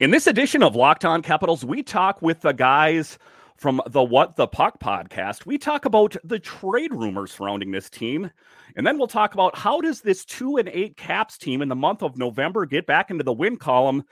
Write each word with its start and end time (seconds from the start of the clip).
In 0.00 0.10
this 0.10 0.26
edition 0.26 0.62
of 0.62 0.76
Locked 0.76 1.04
On 1.04 1.22
Capitals, 1.22 1.64
we 1.64 1.82
talk 1.82 2.20
with 2.22 2.40
the 2.40 2.52
guys 2.52 3.18
from 3.56 3.80
the 3.86 4.02
What 4.02 4.36
the 4.36 4.46
Puck 4.46 4.80
podcast. 4.80 5.46
We 5.46 5.58
talk 5.58 5.84
about 5.84 6.16
the 6.24 6.38
trade 6.38 6.92
rumors 6.92 7.32
surrounding 7.32 7.70
this 7.70 7.88
team, 7.88 8.30
and 8.76 8.86
then 8.86 8.98
we'll 8.98 9.06
talk 9.06 9.34
about 9.34 9.56
how 9.56 9.80
does 9.80 10.00
this 10.00 10.24
2 10.24 10.56
and 10.56 10.68
8 10.68 10.96
Caps 10.96 11.38
team 11.38 11.62
in 11.62 11.68
the 11.68 11.76
month 11.76 12.02
of 12.02 12.16
November 12.16 12.66
get 12.66 12.86
back 12.86 13.10
into 13.10 13.24
the 13.24 13.32
win 13.32 13.56
column, 13.56 14.02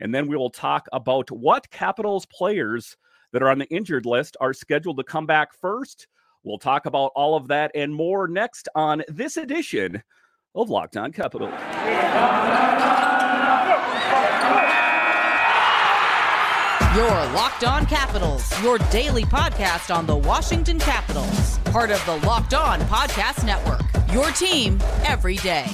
and 0.00 0.14
then 0.14 0.28
we 0.28 0.36
will 0.36 0.50
talk 0.50 0.86
about 0.92 1.30
what 1.30 1.70
Capitals 1.70 2.26
players 2.26 2.96
that 3.32 3.42
are 3.42 3.50
on 3.50 3.58
the 3.58 3.66
injured 3.66 4.06
list 4.06 4.36
are 4.40 4.52
scheduled 4.52 4.98
to 4.98 5.04
come 5.04 5.26
back 5.26 5.52
first. 5.52 6.06
We'll 6.44 6.58
talk 6.58 6.86
about 6.86 7.12
all 7.14 7.36
of 7.36 7.48
that 7.48 7.70
and 7.74 7.94
more 7.94 8.28
next 8.28 8.68
on 8.74 9.02
this 9.08 9.36
edition 9.36 10.02
of 10.54 10.70
Locked 10.70 10.96
On 10.96 11.12
Capitals. 11.12 11.52
Your 16.94 17.08
Locked 17.08 17.64
On 17.64 17.86
Capitals, 17.86 18.62
your 18.62 18.76
daily 18.90 19.24
podcast 19.24 19.94
on 19.94 20.04
the 20.04 20.14
Washington 20.14 20.78
Capitals, 20.78 21.56
part 21.64 21.90
of 21.90 22.04
the 22.04 22.16
Locked 22.26 22.52
On 22.52 22.80
Podcast 22.80 23.46
Network. 23.46 23.80
Your 24.12 24.30
team 24.32 24.78
every 25.06 25.36
day. 25.36 25.64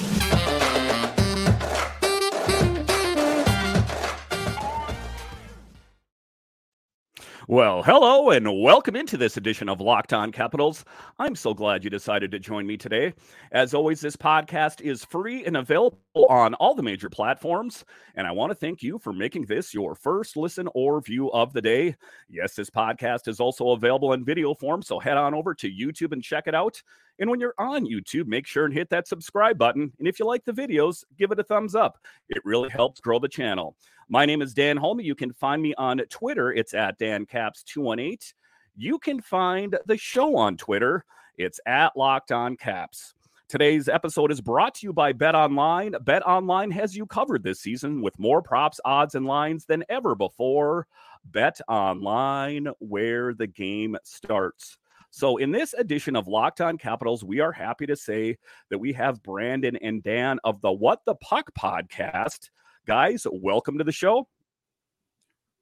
Well, 7.51 7.83
hello 7.83 8.29
and 8.29 8.61
welcome 8.61 8.95
into 8.95 9.17
this 9.17 9.39
edition 9.39 9.71
of 9.71 9.81
Locked 9.81 10.13
On 10.13 10.31
Capitals. 10.31 10.85
I'm 11.19 11.35
so 11.35 11.55
glad 11.55 11.83
you 11.83 11.89
decided 11.89 12.31
to 12.33 12.39
join 12.39 12.67
me 12.67 12.77
today. 12.77 13.15
As 13.53 13.73
always, 13.73 14.03
this 14.03 14.17
podcast 14.17 14.83
is 14.83 15.07
free 15.07 15.47
and 15.47 15.57
available 15.57 15.99
on 16.29 16.53
all 16.53 16.75
the 16.75 16.83
major 16.83 17.09
platforms. 17.09 17.87
And 18.17 18.27
I 18.27 18.33
want 18.33 18.51
to 18.51 18.55
thank 18.55 18.83
you 18.83 18.99
for 18.99 19.15
making 19.15 19.47
this 19.47 19.73
your 19.73 19.95
first 19.95 20.37
listen 20.37 20.69
or 20.75 21.01
view 21.01 21.33
of 21.33 21.55
the 21.55 21.63
day. 21.63 21.97
Yes, 22.29 22.55
this 22.55 22.69
podcast 22.69 23.29
is 23.29 23.41
also 23.41 23.71
available 23.71 24.13
in 24.13 24.27
video 24.27 24.53
form. 24.53 24.83
So 24.83 24.99
head 24.99 25.17
on 25.17 25.33
over 25.33 25.55
to 25.55 25.71
YouTube 25.71 26.13
and 26.13 26.23
check 26.23 26.49
it 26.49 26.55
out. 26.55 26.83
And 27.19 27.29
when 27.29 27.41
you're 27.41 27.55
on 27.59 27.87
YouTube, 27.87 28.27
make 28.27 28.47
sure 28.47 28.65
and 28.65 28.75
hit 28.75 28.91
that 28.91 29.09
subscribe 29.09 29.59
button. 29.59 29.93
And 29.99 30.07
if 30.07 30.19
you 30.21 30.27
like 30.27 30.45
the 30.45 30.53
videos, 30.53 31.05
give 31.19 31.33
it 31.33 31.41
a 31.41 31.45
thumbs 31.45 31.75
up. 31.75 31.99
It 32.29 32.43
really 32.45 32.69
helps 32.69 33.01
grow 33.01 33.19
the 33.19 33.29
channel. 33.29 33.77
My 34.09 34.25
name 34.25 34.41
is 34.41 34.55
Dan 34.55 34.77
Holme. 34.77 35.01
You 35.01 35.15
can 35.15 35.33
find 35.33 35.61
me 35.61 35.75
on 35.75 35.99
Twitter. 36.11 36.53
It's 36.53 36.75
at 36.75 36.99
DanCaps218. 36.99 38.33
You 38.77 38.99
can 38.99 39.21
find 39.21 39.77
the 39.87 39.97
show 39.97 40.37
on 40.37 40.57
Twitter. 40.57 41.05
It's 41.37 41.61
at 41.67 41.97
Locked 41.97 42.33
On 42.33 42.57
Caps. 42.57 43.15
Today's 43.49 43.89
episode 43.89 44.31
is 44.31 44.41
brought 44.41 44.75
to 44.77 44.87
you 44.87 44.93
by 44.93 45.13
Bet 45.13 45.35
Online. 45.35 45.95
Bet 46.03 46.25
Online 46.27 46.71
has 46.71 46.95
you 46.95 47.07
covered 47.07 47.43
this 47.43 47.61
season 47.61 48.03
with 48.03 48.19
more 48.19 48.43
props, 48.43 48.79
odds, 48.85 49.15
and 49.15 49.27
lines 49.27 49.65
than 49.65 49.85
ever 49.89 50.15
before. 50.15 50.87
Bet 51.25 51.59
Online, 51.67 52.69
where 52.79 53.35
the 53.35 53.47
game 53.47 53.97
starts. 54.05 54.79
So, 55.11 55.39
in 55.39 55.51
this 55.51 55.75
edition 55.75 56.17
of 56.17 56.29
Locked 56.29 56.61
On 56.61 56.77
Capitals, 56.77 57.25
we 57.25 57.41
are 57.41 57.53
happy 57.53 57.87
to 57.87 57.97
say 57.97 58.37
that 58.71 58.79
we 58.79 58.93
have 58.93 59.23
Brandon 59.23 59.77
and 59.77 60.03
Dan 60.03 60.39
of 60.45 60.61
the 60.61 60.73
What 60.73 61.01
the 61.07 61.15
Puck 61.17 61.51
podcast 61.59 62.51
Guys, 62.89 63.27
welcome 63.31 63.77
to 63.77 63.85
the 63.85 63.93
show. 63.93 64.27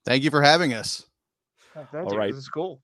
Thank 0.04 0.22
you 0.22 0.30
for 0.30 0.42
having 0.42 0.74
us. 0.74 1.04
Oh, 1.74 1.84
thank 1.90 2.06
All 2.06 2.12
you. 2.12 2.18
Right. 2.20 2.30
This 2.30 2.38
is 2.38 2.48
cool. 2.48 2.80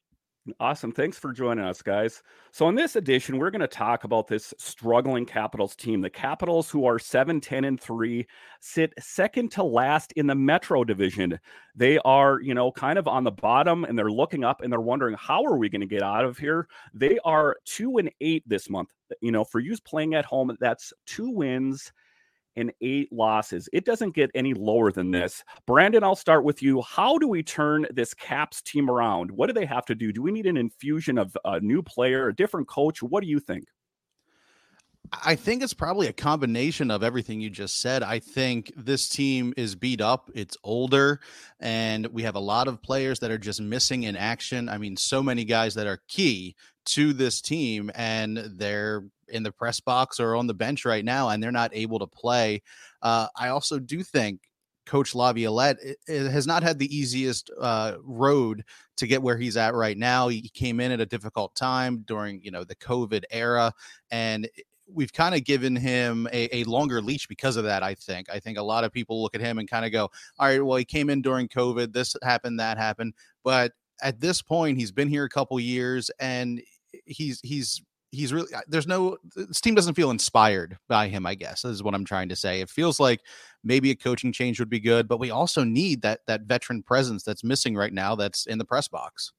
Awesome. 0.59 0.91
Thanks 0.91 1.17
for 1.17 1.33
joining 1.33 1.65
us, 1.65 1.83
guys. 1.83 2.21
So, 2.51 2.69
in 2.69 2.75
this 2.75 2.97
edition, 2.97 3.39
we're 3.39 3.53
going 3.53 3.61
to 3.61 3.69
talk 3.69 4.03
about 4.03 4.27
this 4.27 4.53
struggling 4.59 5.25
Capitals 5.25 5.77
team. 5.77 6.01
The 6.01 6.11
Capitals, 6.11 6.69
who 6.69 6.85
are 6.85 6.98
7 6.98 7.41
10 7.41 7.65
and 7.65 7.81
3, 7.81 8.27
sit 8.59 8.93
second 8.98 9.53
to 9.53 9.63
last 9.63 10.11
in 10.13 10.27
the 10.27 10.35
Metro 10.35 10.83
division. 10.83 11.39
They 11.77 11.98
are, 11.98 12.41
you 12.41 12.55
know, 12.55 12.73
kind 12.73 12.98
of 12.98 13.07
on 13.07 13.23
the 13.23 13.31
bottom 13.31 13.85
and 13.85 13.97
they're 13.97 14.11
looking 14.11 14.43
up 14.43 14.63
and 14.63 14.73
they're 14.73 14.81
wondering, 14.81 15.14
how 15.17 15.45
are 15.45 15.57
we 15.57 15.69
going 15.69 15.81
to 15.81 15.86
get 15.86 16.02
out 16.02 16.25
of 16.25 16.39
here? 16.39 16.67
They 16.92 17.20
are 17.25 17.57
2 17.67 17.98
and 17.98 18.11
8 18.20 18.42
this 18.48 18.69
month. 18.69 18.91
You 19.20 19.31
know, 19.31 19.45
for 19.45 19.61
you 19.61 19.77
playing 19.85 20.14
at 20.14 20.25
home, 20.25 20.57
that's 20.58 20.92
two 21.07 21.31
wins 21.31 21.92
and 22.57 22.73
eight 22.80 23.13
losses. 23.13 23.68
It 23.73 23.85
doesn't 23.85 24.14
get 24.14 24.30
any 24.35 24.55
lower 24.55 24.92
than 24.92 25.11
this. 25.11 25.42
Brandon, 25.67 26.05
I'll 26.05 26.17
start 26.17 26.45
with 26.45 26.63
you. 26.63 26.83
How 26.83 27.18
do 27.18 27.29
we 27.29 27.42
turn 27.42 27.86
this 27.90 28.14
Caps 28.14 28.63
team 28.63 28.90
around? 28.90 29.30
What 29.30 29.46
do 29.46 29.52
they 29.52 29.67
have 29.67 29.86
to 29.86 29.95
do? 29.95 30.13
Do 30.13 30.23
we 30.23 30.33
need 30.33 30.46
an 30.46 30.57
infusion 30.57 31.18
of 31.18 31.36
a 31.45 31.61
new 31.61 31.83
player, 31.83 32.29
a 32.29 32.35
different 32.35 32.68
coach? 32.68 33.02
What 33.02 33.23
do 33.23 33.29
you 33.29 33.40
think? 33.40 33.64
I 35.24 35.35
think 35.35 35.63
it's 35.63 35.74
probably 35.74 36.07
a 36.07 36.13
combination 36.13 36.90
of 36.90 37.02
everything 37.02 37.40
you 37.40 37.51
just 37.51 37.80
said. 37.80 38.02
I 38.02 38.18
think 38.18 38.73
this 38.77 39.08
team 39.08 39.52
is 39.57 39.74
beat 39.74 40.01
up, 40.01 40.30
it's 40.34 40.57
older, 40.64 41.20
and 41.61 42.07
we 42.07 42.23
have 42.23 42.36
a 42.36 42.40
lot 42.40 42.69
of 42.69 42.80
players 42.80 43.19
that 43.20 43.30
are 43.30 43.39
just 43.39 43.61
missing 43.61 44.05
in 44.05 44.17
action. 44.17 44.69
I 44.69 44.79
mean, 44.79 44.96
so 44.96 45.23
many 45.23 45.45
guys 45.45 45.74
that 45.74 45.86
are 45.86 46.01
key 46.08 46.57
to 46.86 47.13
this 47.13 47.40
team, 47.40 47.90
and 47.95 48.39
they're 48.57 49.05
in 49.33 49.43
the 49.43 49.53
press 49.53 49.81
box 49.81 50.20
or 50.20 50.37
on 50.37 50.47
the 50.47 50.55
bench 50.55 50.85
right 50.85 51.05
now, 51.05 51.29
and 51.29 51.43
they're 51.43 51.51
not 51.53 51.70
able 51.75 51.98
to 51.98 52.07
play. 52.07 52.63
Uh, 53.03 53.27
I 53.37 53.48
also 53.48 53.79
do 53.79 54.03
think 54.03 54.41
Coach 54.87 55.15
Laviolette 55.15 55.79
has 56.09 56.47
not 56.47 56.63
had 56.63 56.79
the 56.79 56.95
easiest 56.95 57.51
uh, 57.61 57.97
road 58.03 58.65
to 58.97 59.07
get 59.07 59.23
where 59.23 59.37
he's 59.37 59.57
at 59.57 59.75
right 59.75 59.97
now. 59.97 60.29
He 60.29 60.48
came 60.48 60.81
in 60.81 60.93
at 60.93 61.01
a 61.01 61.07
difficult 61.07 61.55
time 61.55 62.05
during, 62.07 62.43
you 62.43 62.51
know, 62.51 62.65
the 62.65 62.77
COVID 62.77 63.25
era, 63.31 63.73
and 64.11 64.48
we've 64.93 65.13
kind 65.13 65.35
of 65.35 65.45
given 65.45 65.75
him 65.75 66.29
a, 66.33 66.49
a, 66.55 66.64
longer 66.64 67.01
leash 67.01 67.27
because 67.27 67.57
of 67.57 67.64
that. 67.64 67.83
I 67.83 67.95
think. 67.95 68.29
I 68.31 68.41
think 68.41 68.59
a 68.59 68.63
lot 68.63 68.85
of 68.85 68.93
people 68.93 69.23
look 69.23 69.35
at 69.35 69.41
him 69.41 69.59
and 69.59 69.69
kind 69.69 69.85
of 69.87 69.93
go, 69.93 70.11
"All 70.39 70.49
right, 70.49 70.64
well, 70.64 70.77
he 70.77 70.85
came 70.85 71.11
in 71.11 71.23
during 71.23 71.49
COVID. 71.49 71.93
This 71.93 72.17
happened, 72.23 72.61
that 72.61 72.79
happened." 72.79 73.14
But 73.45 73.73
at 74.03 74.20
this 74.20 74.43
point, 74.43 74.79
he's 74.79 74.93
been 74.93 75.09
here 75.09 75.25
a 75.25 75.31
couple 75.31 75.59
years, 75.61 76.11
and 76.19 76.61
he's 77.07 77.41
he's 77.43 77.83
he's 78.12 78.33
really 78.33 78.48
there's 78.68 78.86
no 78.86 79.17
this 79.34 79.61
team 79.61 79.74
doesn't 79.74 79.95
feel 79.95 80.11
inspired 80.11 80.78
by 80.89 81.08
him 81.08 81.27
i 81.27 81.34
guess 81.34 81.64
is 81.64 81.83
what 81.83 81.95
i'm 81.95 82.05
trying 82.05 82.28
to 82.28 82.36
say 82.36 82.61
it 82.61 82.70
feels 82.70 83.00
like 83.00 83.23
maybe 83.64 83.90
a 83.90 83.96
coaching 83.96 84.33
change 84.33 84.61
would 84.61 84.68
be 84.68 84.78
good 84.78 85.08
but 85.08 85.18
we 85.18 85.30
also 85.30 85.64
need 85.64 86.02
that 86.02 86.20
that 86.27 86.42
veteran 86.42 86.83
presence 86.83 87.24
that's 87.24 87.42
missing 87.42 87.74
right 87.74 87.92
now 87.92 88.14
that's 88.14 88.46
in 88.46 88.58
the 88.58 88.64
press 88.64 88.86
box 88.86 89.33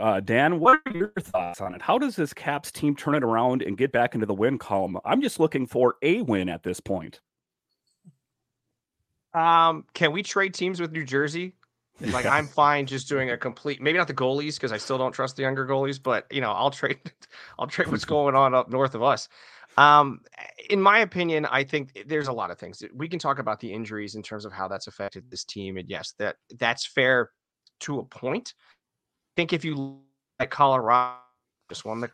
uh, 0.00 0.18
Dan, 0.18 0.58
what 0.58 0.80
are 0.86 0.92
your 0.92 1.12
thoughts 1.20 1.60
on 1.60 1.74
it? 1.74 1.82
How 1.82 1.98
does 1.98 2.16
this 2.16 2.32
Caps 2.32 2.72
team 2.72 2.96
turn 2.96 3.14
it 3.14 3.22
around 3.22 3.62
and 3.62 3.76
get 3.76 3.92
back 3.92 4.14
into 4.14 4.26
the 4.26 4.34
win 4.34 4.58
column? 4.58 4.98
I'm 5.04 5.20
just 5.20 5.38
looking 5.38 5.66
for 5.66 5.96
a 6.02 6.22
win 6.22 6.48
at 6.48 6.64
this 6.64 6.80
point. 6.80 7.20
Um, 9.34 9.84
can 9.94 10.10
we 10.10 10.22
trade 10.22 10.54
teams 10.54 10.80
with 10.80 10.90
New 10.90 11.04
Jersey? 11.04 11.54
Like 12.00 12.26
I'm 12.26 12.48
fine 12.48 12.86
just 12.86 13.08
doing 13.08 13.30
a 13.30 13.36
complete 13.36 13.80
maybe 13.80 13.98
not 13.98 14.08
the 14.08 14.14
goalies 14.14 14.56
because 14.56 14.72
I 14.72 14.78
still 14.78 14.98
don't 14.98 15.12
trust 15.12 15.36
the 15.36 15.42
younger 15.42 15.64
goalies, 15.66 16.02
but 16.02 16.26
you 16.30 16.40
know, 16.40 16.50
I'll 16.50 16.70
trade 16.70 16.98
I'll 17.58 17.68
trade 17.68 17.88
what's 17.88 18.04
going 18.16 18.34
on 18.34 18.54
up 18.54 18.68
north 18.68 18.94
of 18.94 19.02
us. 19.02 19.28
Um, 19.76 20.20
in 20.70 20.80
my 20.80 21.00
opinion, 21.00 21.46
I 21.46 21.64
think 21.64 22.04
there's 22.06 22.28
a 22.28 22.32
lot 22.32 22.50
of 22.50 22.58
things. 22.58 22.82
We 22.94 23.08
can 23.08 23.18
talk 23.18 23.38
about 23.38 23.60
the 23.60 23.72
injuries 23.72 24.14
in 24.14 24.22
terms 24.22 24.44
of 24.44 24.52
how 24.52 24.68
that's 24.68 24.86
affected 24.86 25.30
this 25.30 25.44
team. 25.44 25.76
And 25.76 25.88
yes, 25.88 26.14
that 26.18 26.36
that's 26.58 26.86
fair 26.86 27.30
to 27.80 28.00
a 28.00 28.04
point. 28.04 28.54
I 28.58 29.32
think 29.36 29.52
if 29.52 29.64
you 29.64 30.00
like 30.40 30.50
Colorado 30.50 31.18
just 31.68 31.84
won 31.84 32.00
the 32.00 32.10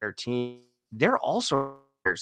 their 0.00 0.12
team, 0.12 0.60
they're 0.92 1.18
also 1.18 1.76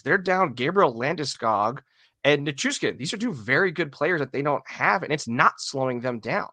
they're 0.05 0.19
down 0.19 0.55
Gabriel 0.55 0.95
Landeskog 0.95 1.81
and 2.25 2.47
Nichushkin. 2.47 2.99
These 2.99 3.13
are 3.13 3.19
two 3.19 3.33
very 3.33 3.71
good 3.71 3.93
players 3.93 4.21
that 4.21 4.33
they 4.33 4.43
don't 4.43 4.67
have, 4.67 5.03
and 5.03 5.13
it's 5.13 5.29
not 5.29 5.55
slowing 5.59 6.01
them 6.01 6.21
down 6.21 6.49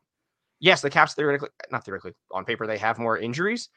yes, 0.59 0.81
the 0.81 0.90
Caps 0.90 1.13
theoretically, 1.13 1.50
not 1.72 1.85
theoretically, 1.85 2.13
on 2.31 2.45
paper, 2.45 2.68
they 2.68 2.78
have 2.78 3.00
more 3.00 3.18
injuries, 3.18 3.69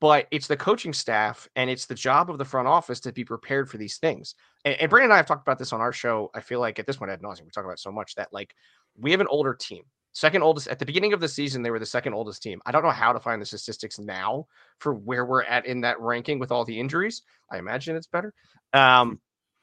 but 0.00 0.26
it's 0.30 0.46
the 0.46 0.56
coaching 0.56 0.92
staff 0.92 1.48
and 1.56 1.68
it's 1.68 1.86
the 1.86 1.94
job 1.94 2.30
of 2.30 2.38
the 2.38 2.44
front 2.44 2.68
office 2.68 3.00
to 3.00 3.12
be 3.12 3.24
prepared 3.24 3.68
for 3.68 3.78
these 3.78 3.98
things. 3.98 4.34
And, 4.64 4.74
and 4.74 4.90
Brandon 4.90 5.10
and 5.10 5.14
I 5.14 5.16
have 5.16 5.26
talked 5.26 5.46
about 5.46 5.58
this 5.58 5.72
on 5.72 5.80
our 5.80 5.92
show. 5.92 6.30
I 6.34 6.40
feel 6.40 6.60
like 6.60 6.78
at 6.78 6.86
this 6.86 6.96
point, 6.96 7.10
ad 7.10 7.22
nauseum, 7.22 7.44
we 7.44 7.50
talk 7.50 7.64
about 7.64 7.80
so 7.80 7.90
much 7.90 8.14
that 8.14 8.32
like 8.32 8.54
we 8.96 9.10
have 9.10 9.20
an 9.20 9.26
older 9.28 9.54
team. 9.54 9.82
Second 10.12 10.42
oldest 10.42 10.68
at 10.68 10.78
the 10.78 10.86
beginning 10.86 11.12
of 11.12 11.20
the 11.20 11.28
season, 11.28 11.62
they 11.62 11.70
were 11.70 11.78
the 11.78 11.86
second 11.86 12.14
oldest 12.14 12.42
team. 12.42 12.60
I 12.66 12.72
don't 12.72 12.82
know 12.82 12.90
how 12.90 13.12
to 13.12 13.20
find 13.20 13.40
the 13.40 13.46
statistics 13.46 13.98
now 13.98 14.46
for 14.78 14.94
where 14.94 15.24
we're 15.24 15.44
at 15.44 15.66
in 15.66 15.82
that 15.82 16.00
ranking 16.00 16.38
with 16.38 16.50
all 16.50 16.64
the 16.64 16.78
injuries. 16.78 17.22
I 17.52 17.58
imagine 17.58 17.94
it's 17.94 18.06
better. 18.06 18.32
Um, 18.72 19.20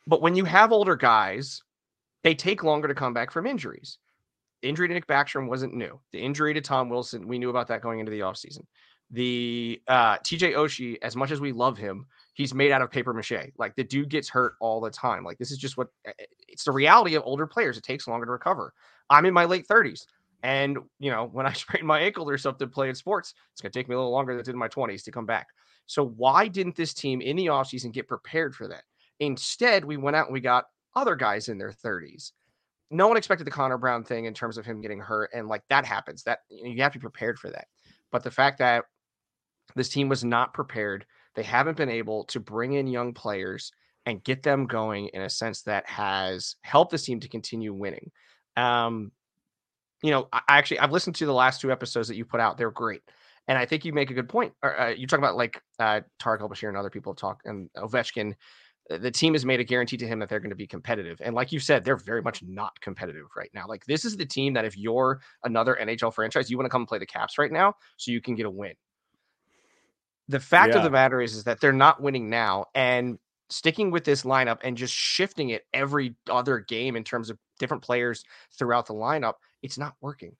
but 0.08 0.22
when 0.22 0.36
you 0.36 0.46
have 0.46 0.72
older 0.72 0.96
guys, 0.96 1.62
they 2.24 2.36
take 2.36 2.64
longer 2.64 2.88
to 2.88 2.96
come 2.96 3.14
back 3.14 3.32
from 3.32 3.48
injuries 3.48 3.98
injury 4.68 4.88
to 4.88 4.94
Nick 4.94 5.08
Backstrom 5.08 5.48
wasn't 5.48 5.74
new. 5.74 6.00
The 6.12 6.20
injury 6.20 6.54
to 6.54 6.62
Tom 6.62 6.90
Wilson, 6.90 7.28
we 7.28 7.40
knew 7.40 7.50
about 7.50 7.68
that 7.68 7.82
going 7.82 8.00
into 8.00 8.12
the 8.12 8.22
offseason. 8.22 8.62
The 9.12 9.82
uh, 9.88 10.18
TJ 10.18 10.56
Oshie, 10.56 10.98
as 11.02 11.16
much 11.16 11.32
as 11.32 11.40
we 11.40 11.52
love 11.52 11.78
him, 11.78 12.08
he's 12.34 12.54
made 12.54 12.72
out 12.72 12.82
of 12.82 12.90
paper 12.92 13.14
mache. 13.14 13.52
Like 13.58 13.76
the 13.76 13.84
dude 13.84 14.10
gets 14.10 14.30
hurt 14.30 14.56
all 14.60 14.82
the 14.82 14.90
time. 14.90 15.24
Like 15.24 15.38
this 15.38 15.52
is 15.52 15.58
just 15.58 15.78
what 15.78 15.90
eh, 16.06 16.12
eh, 16.20 16.26
it's 16.48 16.64
the 16.64 16.72
reality 16.72 17.16
of 17.16 17.24
older 17.26 17.46
players. 17.46 17.78
It 17.78 17.84
takes 17.84 18.08
longer 18.08 18.26
to 18.26 18.32
recover. 18.32 18.74
I'm 19.10 19.26
in 19.26 19.34
my 19.34 19.46
late 19.46 19.68
30s. 19.68 20.06
And 20.44 20.78
you 21.00 21.12
know, 21.12 21.30
when 21.32 21.46
I 21.46 21.54
sprain 21.54 21.86
my 21.86 22.00
ankle 22.00 22.30
or 22.30 22.38
something 22.38 22.70
playing 22.70 22.96
sports, 22.96 23.36
it's 23.54 23.62
gonna 23.62 23.72
take 23.72 23.88
me 23.88 23.96
a 23.96 23.98
little 23.98 24.12
longer 24.12 24.34
than 24.34 24.40
it 24.40 24.46
did 24.46 24.56
in 24.56 24.60
my 24.60 24.68
20s 24.68 25.04
to 25.04 25.12
come 25.12 25.26
back. 25.26 25.48
So 25.86 26.06
why 26.06 26.48
didn't 26.48 26.76
this 26.76 26.94
team 26.94 27.22
in 27.22 27.36
the 27.36 27.48
offseason 27.48 27.92
get 27.92 28.08
prepared 28.08 28.56
for 28.56 28.68
that? 28.68 28.84
Instead, 29.20 29.86
we 29.86 29.98
went 29.98 30.16
out 30.16 30.28
and 30.28 30.34
we 30.34 30.42
got 30.42 30.66
other 30.96 31.16
guys 31.16 31.48
in 31.48 31.58
their 31.58 31.72
30s 31.72 32.32
no 32.92 33.08
one 33.08 33.18
expected 33.18 33.46
the 33.46 33.52
Connor 33.52 33.78
Brown 33.78 34.04
thing 34.04 34.26
in 34.26 34.34
terms 34.34 34.58
of 34.58 34.66
him 34.66 34.82
getting 34.82 35.00
hurt, 35.00 35.32
and 35.34 35.48
like 35.48 35.64
that 35.70 35.86
happens. 35.86 36.24
That 36.24 36.40
you 36.50 36.82
have 36.82 36.94
to 36.94 37.00
be 37.00 37.04
prepared 37.04 37.40
for 37.40 37.50
that. 37.50 37.68
But 38.12 38.24
the 38.24 38.32
fact 38.32 38.60
that 38.60 38.86
this 39.76 39.90
team 39.90 40.10
was 40.10 40.24
not 40.24 40.54
prepared, 40.54 41.06
they 41.36 41.44
haven't 41.44 41.78
been 41.78 41.90
able 41.90 42.26
to 42.26 42.40
bring 42.40 42.74
in 42.74 42.88
young 42.88 43.14
players 43.14 43.72
and 44.06 44.24
get 44.24 44.44
them 44.44 44.68
going 44.68 45.08
in 45.08 45.22
a 45.22 45.30
sense 45.30 45.64
that 45.64 45.88
has 45.88 46.56
helped 46.62 46.92
this 46.92 47.04
team 47.04 47.20
to 47.20 47.28
continue 47.28 47.74
winning. 47.74 48.12
Um, 48.56 49.12
you 50.04 50.12
know, 50.12 50.28
I 50.32 50.42
actually 50.48 50.80
I've 50.80 50.92
listened 50.92 51.16
to 51.18 51.26
the 51.26 51.34
last 51.34 51.62
two 51.62 51.72
episodes 51.72 52.08
that 52.08 52.16
you 52.16 52.26
put 52.26 52.40
out; 52.40 52.58
they're 52.58 52.72
great, 52.72 53.02
and 53.48 53.58
I 53.58 53.66
think 53.66 53.86
you 53.86 53.94
make 53.94 54.12
a 54.12 54.14
good 54.14 54.30
point. 54.30 54.54
Uh, 54.62 54.94
you 54.96 55.08
talk 55.08 55.20
about 55.20 55.36
like 55.36 55.62
uh, 55.80 56.02
Tarik 56.20 56.42
El-Bashir 56.42 56.68
and 56.68 56.78
other 56.78 56.90
people 56.90 57.16
talked, 57.16 57.46
and 57.46 57.70
Ovechkin 57.76 58.36
Uh, 58.90 58.98
the 58.98 59.12
team 59.12 59.34
has 59.34 59.46
made 59.46 59.60
a 59.60 59.64
guarantee 59.64 59.98
to 59.98 60.08
him 60.08 60.20
that 60.20 60.30
they're 60.30 60.40
going 60.40 60.50
to 60.50 60.56
be 60.56 60.68
competitive. 60.68 61.22
And 61.24 61.36
like 61.36 61.52
you 61.52 61.60
said, 61.60 61.84
they're 61.84 61.96
very 61.96 62.22
much 62.22 62.44
not 62.44 62.80
competitive 62.82 63.26
right 63.36 63.50
now. 63.54 63.66
Like 63.68 63.86
this 63.86 64.06
is 64.06 64.16
the 64.18 64.26
team 64.26 64.54
that 64.54 64.66
if 64.66 64.78
you're 64.78 65.22
another 65.44 65.78
NHL 65.82 66.14
franchise, 66.14 66.50
you 66.50 66.58
want 66.58 66.66
to 66.66 66.70
come 66.70 66.82
and 66.82 66.88
play 66.88 67.00
the 67.00 67.06
Caps 67.06 67.38
right 67.38 67.52
now 67.52 67.74
so 67.98 68.12
you 68.12 68.22
can 68.22 68.36
get 68.36 68.46
a 68.46 68.52
win. 68.52 68.74
The 70.28 70.40
fact 70.40 70.74
yeah. 70.74 70.78
of 70.78 70.84
the 70.84 70.90
matter 70.90 71.22
is, 71.22 71.36
is 71.36 71.44
that 71.44 71.62
they're 71.62 71.72
not 71.72 72.02
winning 72.02 72.30
now, 72.30 72.66
and 72.74 73.20
sticking 73.50 73.92
with 73.92 74.04
this 74.04 74.24
lineup 74.24 74.58
and 74.64 74.78
just 74.78 74.94
shifting 74.94 75.50
it 75.50 75.66
every 75.74 76.16
other 76.30 76.60
game 76.60 76.96
in 76.96 77.04
terms 77.04 77.30
of 77.30 77.38
different 77.60 77.84
players 77.84 78.24
throughout 78.58 78.88
the 78.88 78.94
lineup, 78.94 79.34
it's 79.62 79.78
not 79.78 79.94
working. 80.02 80.36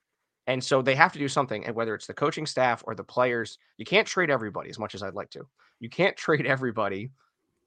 And 0.48 0.64
so 0.64 0.82
they 0.82 0.96
have 0.96 1.12
to 1.14 1.20
do 1.20 1.28
something. 1.28 1.66
And 1.66 1.76
whether 1.76 1.96
it's 1.96 2.08
the 2.08 2.14
coaching 2.14 2.46
staff 2.46 2.84
or 2.86 2.96
the 2.96 3.04
players, 3.04 3.58
you 3.78 3.86
can't 3.86 4.08
trade 4.08 4.30
everybody 4.30 4.70
as 4.70 4.80
much 4.80 4.96
as 4.96 5.04
I'd 5.04 5.16
like 5.16 5.30
to. 5.32 5.48
You 5.80 5.90
can't 5.90 6.18
trade 6.18 6.46
everybody 6.46 7.12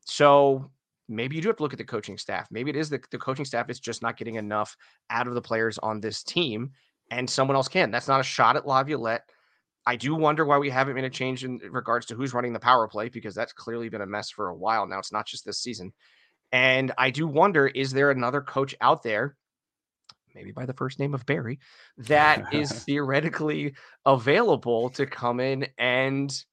so 0.08 0.70
maybe 1.08 1.36
you 1.36 1.42
do 1.42 1.48
have 1.48 1.56
to 1.58 1.62
look 1.62 1.72
at 1.72 1.78
the 1.78 1.84
coaching 1.84 2.18
staff. 2.18 2.48
Maybe 2.50 2.70
it 2.70 2.76
is 2.76 2.88
the, 2.88 3.00
the 3.10 3.18
coaching 3.18 3.44
staff 3.44 3.70
is 3.70 3.78
just 3.78 4.02
not 4.02 4.16
getting 4.16 4.36
enough 4.36 4.76
out 5.10 5.28
of 5.28 5.34
the 5.34 5.42
players 5.42 5.78
on 5.78 6.00
this 6.00 6.22
team, 6.22 6.70
and 7.10 7.28
someone 7.28 7.56
else 7.56 7.68
can. 7.68 7.90
That's 7.90 8.08
not 8.08 8.20
a 8.20 8.24
shot 8.24 8.56
at 8.56 8.66
Laviolette. 8.66 9.28
I 9.86 9.96
do 9.96 10.14
wonder 10.14 10.44
why 10.44 10.58
we 10.58 10.68
haven't 10.70 10.94
made 10.94 11.04
a 11.04 11.10
change 11.10 11.44
in 11.44 11.58
regards 11.70 12.06
to 12.06 12.14
who's 12.14 12.34
running 12.34 12.52
the 12.52 12.60
power 12.60 12.88
play 12.88 13.08
because 13.08 13.34
that's 13.34 13.52
clearly 13.52 13.88
been 13.88 14.02
a 14.02 14.06
mess 14.06 14.30
for 14.30 14.48
a 14.48 14.54
while 14.54 14.86
now. 14.86 14.98
It's 14.98 15.12
not 15.12 15.26
just 15.26 15.46
this 15.46 15.60
season. 15.60 15.92
And 16.52 16.92
I 16.98 17.10
do 17.10 17.26
wonder 17.26 17.66
is 17.66 17.92
there 17.92 18.10
another 18.10 18.40
coach 18.40 18.74
out 18.80 19.02
there, 19.02 19.36
maybe 20.34 20.52
by 20.52 20.66
the 20.66 20.74
first 20.74 20.98
name 20.98 21.14
of 21.14 21.24
Barry, 21.24 21.58
that 21.98 22.52
is 22.52 22.70
theoretically 22.84 23.74
available 24.04 24.90
to 24.90 25.06
come 25.06 25.40
in 25.40 25.68
and 25.78 26.44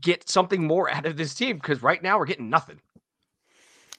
get 0.00 0.28
something 0.28 0.66
more 0.66 0.90
out 0.90 1.06
of 1.06 1.16
this 1.16 1.34
team 1.34 1.56
because 1.56 1.82
right 1.82 2.02
now 2.02 2.18
we're 2.18 2.26
getting 2.26 2.50
nothing. 2.50 2.80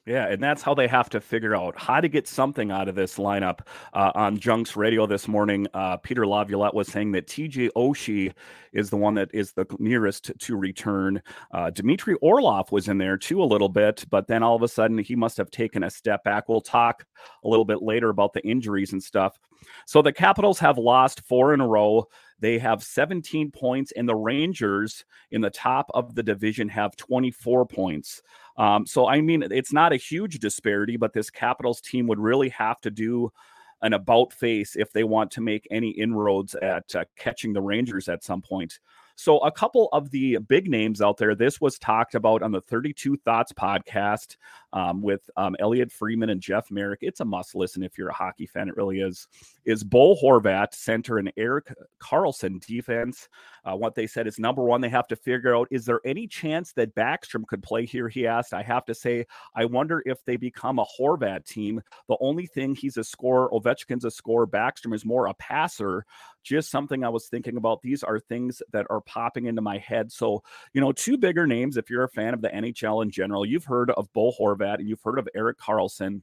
Yeah, 0.09 0.27
and 0.27 0.41
that's 0.41 0.63
how 0.63 0.73
they 0.73 0.87
have 0.87 1.07
to 1.11 1.21
figure 1.21 1.55
out 1.55 1.77
how 1.77 2.01
to 2.01 2.07
get 2.07 2.27
something 2.27 2.71
out 2.71 2.87
of 2.87 2.95
this 2.95 3.17
lineup. 3.17 3.59
Uh, 3.93 4.11
on 4.15 4.39
Junks 4.39 4.75
Radio 4.75 5.05
this 5.05 5.27
morning, 5.27 5.67
uh, 5.75 5.97
Peter 5.97 6.25
Laviolette 6.25 6.73
was 6.73 6.87
saying 6.87 7.11
that 7.11 7.27
TJ 7.27 7.69
Oshie 7.75 8.33
is 8.73 8.89
the 8.89 8.97
one 8.97 9.13
that 9.13 9.29
is 9.35 9.51
the 9.51 9.67
nearest 9.77 10.31
to 10.39 10.55
return. 10.55 11.21
Uh, 11.51 11.69
Dmitry 11.69 12.15
Orlov 12.23 12.71
was 12.71 12.87
in 12.87 12.97
there 12.97 13.17
too 13.17 13.43
a 13.43 13.45
little 13.45 13.69
bit, 13.69 14.03
but 14.09 14.25
then 14.25 14.41
all 14.41 14.55
of 14.55 14.63
a 14.63 14.67
sudden 14.67 14.97
he 14.97 15.15
must 15.15 15.37
have 15.37 15.51
taken 15.51 15.83
a 15.83 15.91
step 15.91 16.23
back. 16.23 16.49
We'll 16.49 16.61
talk 16.61 17.05
a 17.43 17.47
little 17.47 17.65
bit 17.65 17.83
later 17.83 18.09
about 18.09 18.33
the 18.33 18.41
injuries 18.41 18.93
and 18.93 19.03
stuff. 19.03 19.37
So 19.85 20.01
the 20.01 20.13
Capitals 20.13 20.57
have 20.57 20.79
lost 20.79 21.21
four 21.21 21.53
in 21.53 21.61
a 21.61 21.67
row. 21.67 22.07
They 22.39 22.57
have 22.59 22.83
17 22.83 23.51
points, 23.51 23.91
and 23.93 24.07
the 24.07 24.15
Rangers 24.15 25.05
in 25.31 25.41
the 25.41 25.49
top 25.49 25.89
of 25.93 26.15
the 26.15 26.23
division 26.23 26.69
have 26.69 26.95
24 26.95 27.65
points. 27.65 28.21
Um, 28.57 28.85
so, 28.85 29.07
I 29.07 29.21
mean, 29.21 29.43
it's 29.51 29.73
not 29.73 29.93
a 29.93 29.97
huge 29.97 30.39
disparity, 30.39 30.97
but 30.97 31.13
this 31.13 31.29
Capitals 31.29 31.81
team 31.81 32.07
would 32.07 32.19
really 32.19 32.49
have 32.49 32.79
to 32.81 32.91
do 32.91 33.31
an 33.81 33.93
about 33.93 34.33
face 34.33 34.75
if 34.75 34.91
they 34.91 35.03
want 35.03 35.31
to 35.31 35.41
make 35.41 35.67
any 35.71 35.89
inroads 35.89 36.55
at 36.55 36.93
uh, 36.95 37.05
catching 37.15 37.53
the 37.53 37.61
Rangers 37.61 38.09
at 38.09 38.23
some 38.23 38.41
point. 38.41 38.79
So, 39.15 39.39
a 39.39 39.51
couple 39.51 39.89
of 39.91 40.11
the 40.11 40.37
big 40.37 40.69
names 40.69 41.01
out 41.01 41.17
there, 41.17 41.35
this 41.35 41.59
was 41.59 41.77
talked 41.77 42.15
about 42.15 42.41
on 42.41 42.53
the 42.53 42.61
32 42.61 43.17
Thoughts 43.17 43.51
podcast 43.51 44.37
um, 44.73 45.01
with 45.01 45.29
um, 45.37 45.55
Elliotte 45.59 45.91
Friedman 45.91 46.29
and 46.29 46.41
Jeff 46.41 46.69
Marek. 46.71 46.99
It's 47.01 47.19
a 47.19 47.25
must 47.25 47.55
listen 47.55 47.83
if 47.83 47.97
you're 47.97 48.09
a 48.09 48.13
hockey 48.13 48.45
fan. 48.45 48.69
It 48.69 48.77
really 48.77 48.99
is. 49.01 49.27
Is 49.65 49.83
Bo 49.83 50.15
Horvat, 50.15 50.73
center, 50.73 51.17
and 51.17 51.31
Erik 51.37 51.73
Karlsson 52.01 52.65
defense. 52.65 53.27
Uh, 53.65 53.75
what 53.75 53.95
they 53.95 54.07
said 54.07 54.27
is 54.27 54.39
number 54.39 54.63
one, 54.63 54.81
they 54.81 54.89
have 54.89 55.07
to 55.07 55.15
figure 55.15 55.55
out 55.55 55.67
is 55.71 55.85
there 55.85 56.01
any 56.05 56.27
chance 56.27 56.73
that 56.73 56.95
Backstrom 56.95 57.45
could 57.47 57.61
play 57.61 57.85
here? 57.85 58.09
He 58.09 58.25
asked. 58.27 58.53
I 58.53 58.63
have 58.63 58.85
to 58.85 58.95
say, 58.95 59.25
I 59.55 59.65
wonder 59.65 60.01
if 60.05 60.23
they 60.25 60.37
become 60.37 60.79
a 60.79 60.85
Horvat 60.99 61.45
team. 61.45 61.81
The 62.07 62.17
only 62.19 62.47
thing 62.47 62.75
he's 62.75 62.97
a 62.97 63.03
scorer, 63.03 63.49
Ovechkin's 63.51 64.05
a 64.05 64.11
scorer, 64.11 64.47
Backstrom 64.47 64.93
is 64.93 65.05
more 65.05 65.27
a 65.27 65.33
passer 65.35 66.05
just 66.43 66.71
something 66.71 67.03
I 67.03 67.09
was 67.09 67.27
thinking 67.27 67.57
about. 67.57 67.81
These 67.81 68.03
are 68.03 68.19
things 68.19 68.61
that 68.71 68.87
are 68.89 69.01
popping 69.01 69.45
into 69.45 69.61
my 69.61 69.77
head. 69.77 70.11
So, 70.11 70.43
you 70.73 70.81
know, 70.81 70.91
two 70.91 71.17
bigger 71.17 71.45
names, 71.45 71.77
if 71.77 71.89
you're 71.89 72.03
a 72.03 72.09
fan 72.09 72.33
of 72.33 72.41
the 72.41 72.49
NHL 72.49 73.03
in 73.03 73.11
general, 73.11 73.45
you've 73.45 73.65
heard 73.65 73.91
of 73.91 74.11
Bo 74.13 74.31
Horvat 74.39 74.58
and 74.65 74.87
you've 74.89 75.01
heard 75.03 75.19
of 75.19 75.27
Erik 75.35 75.57
Karlsson. 75.59 76.21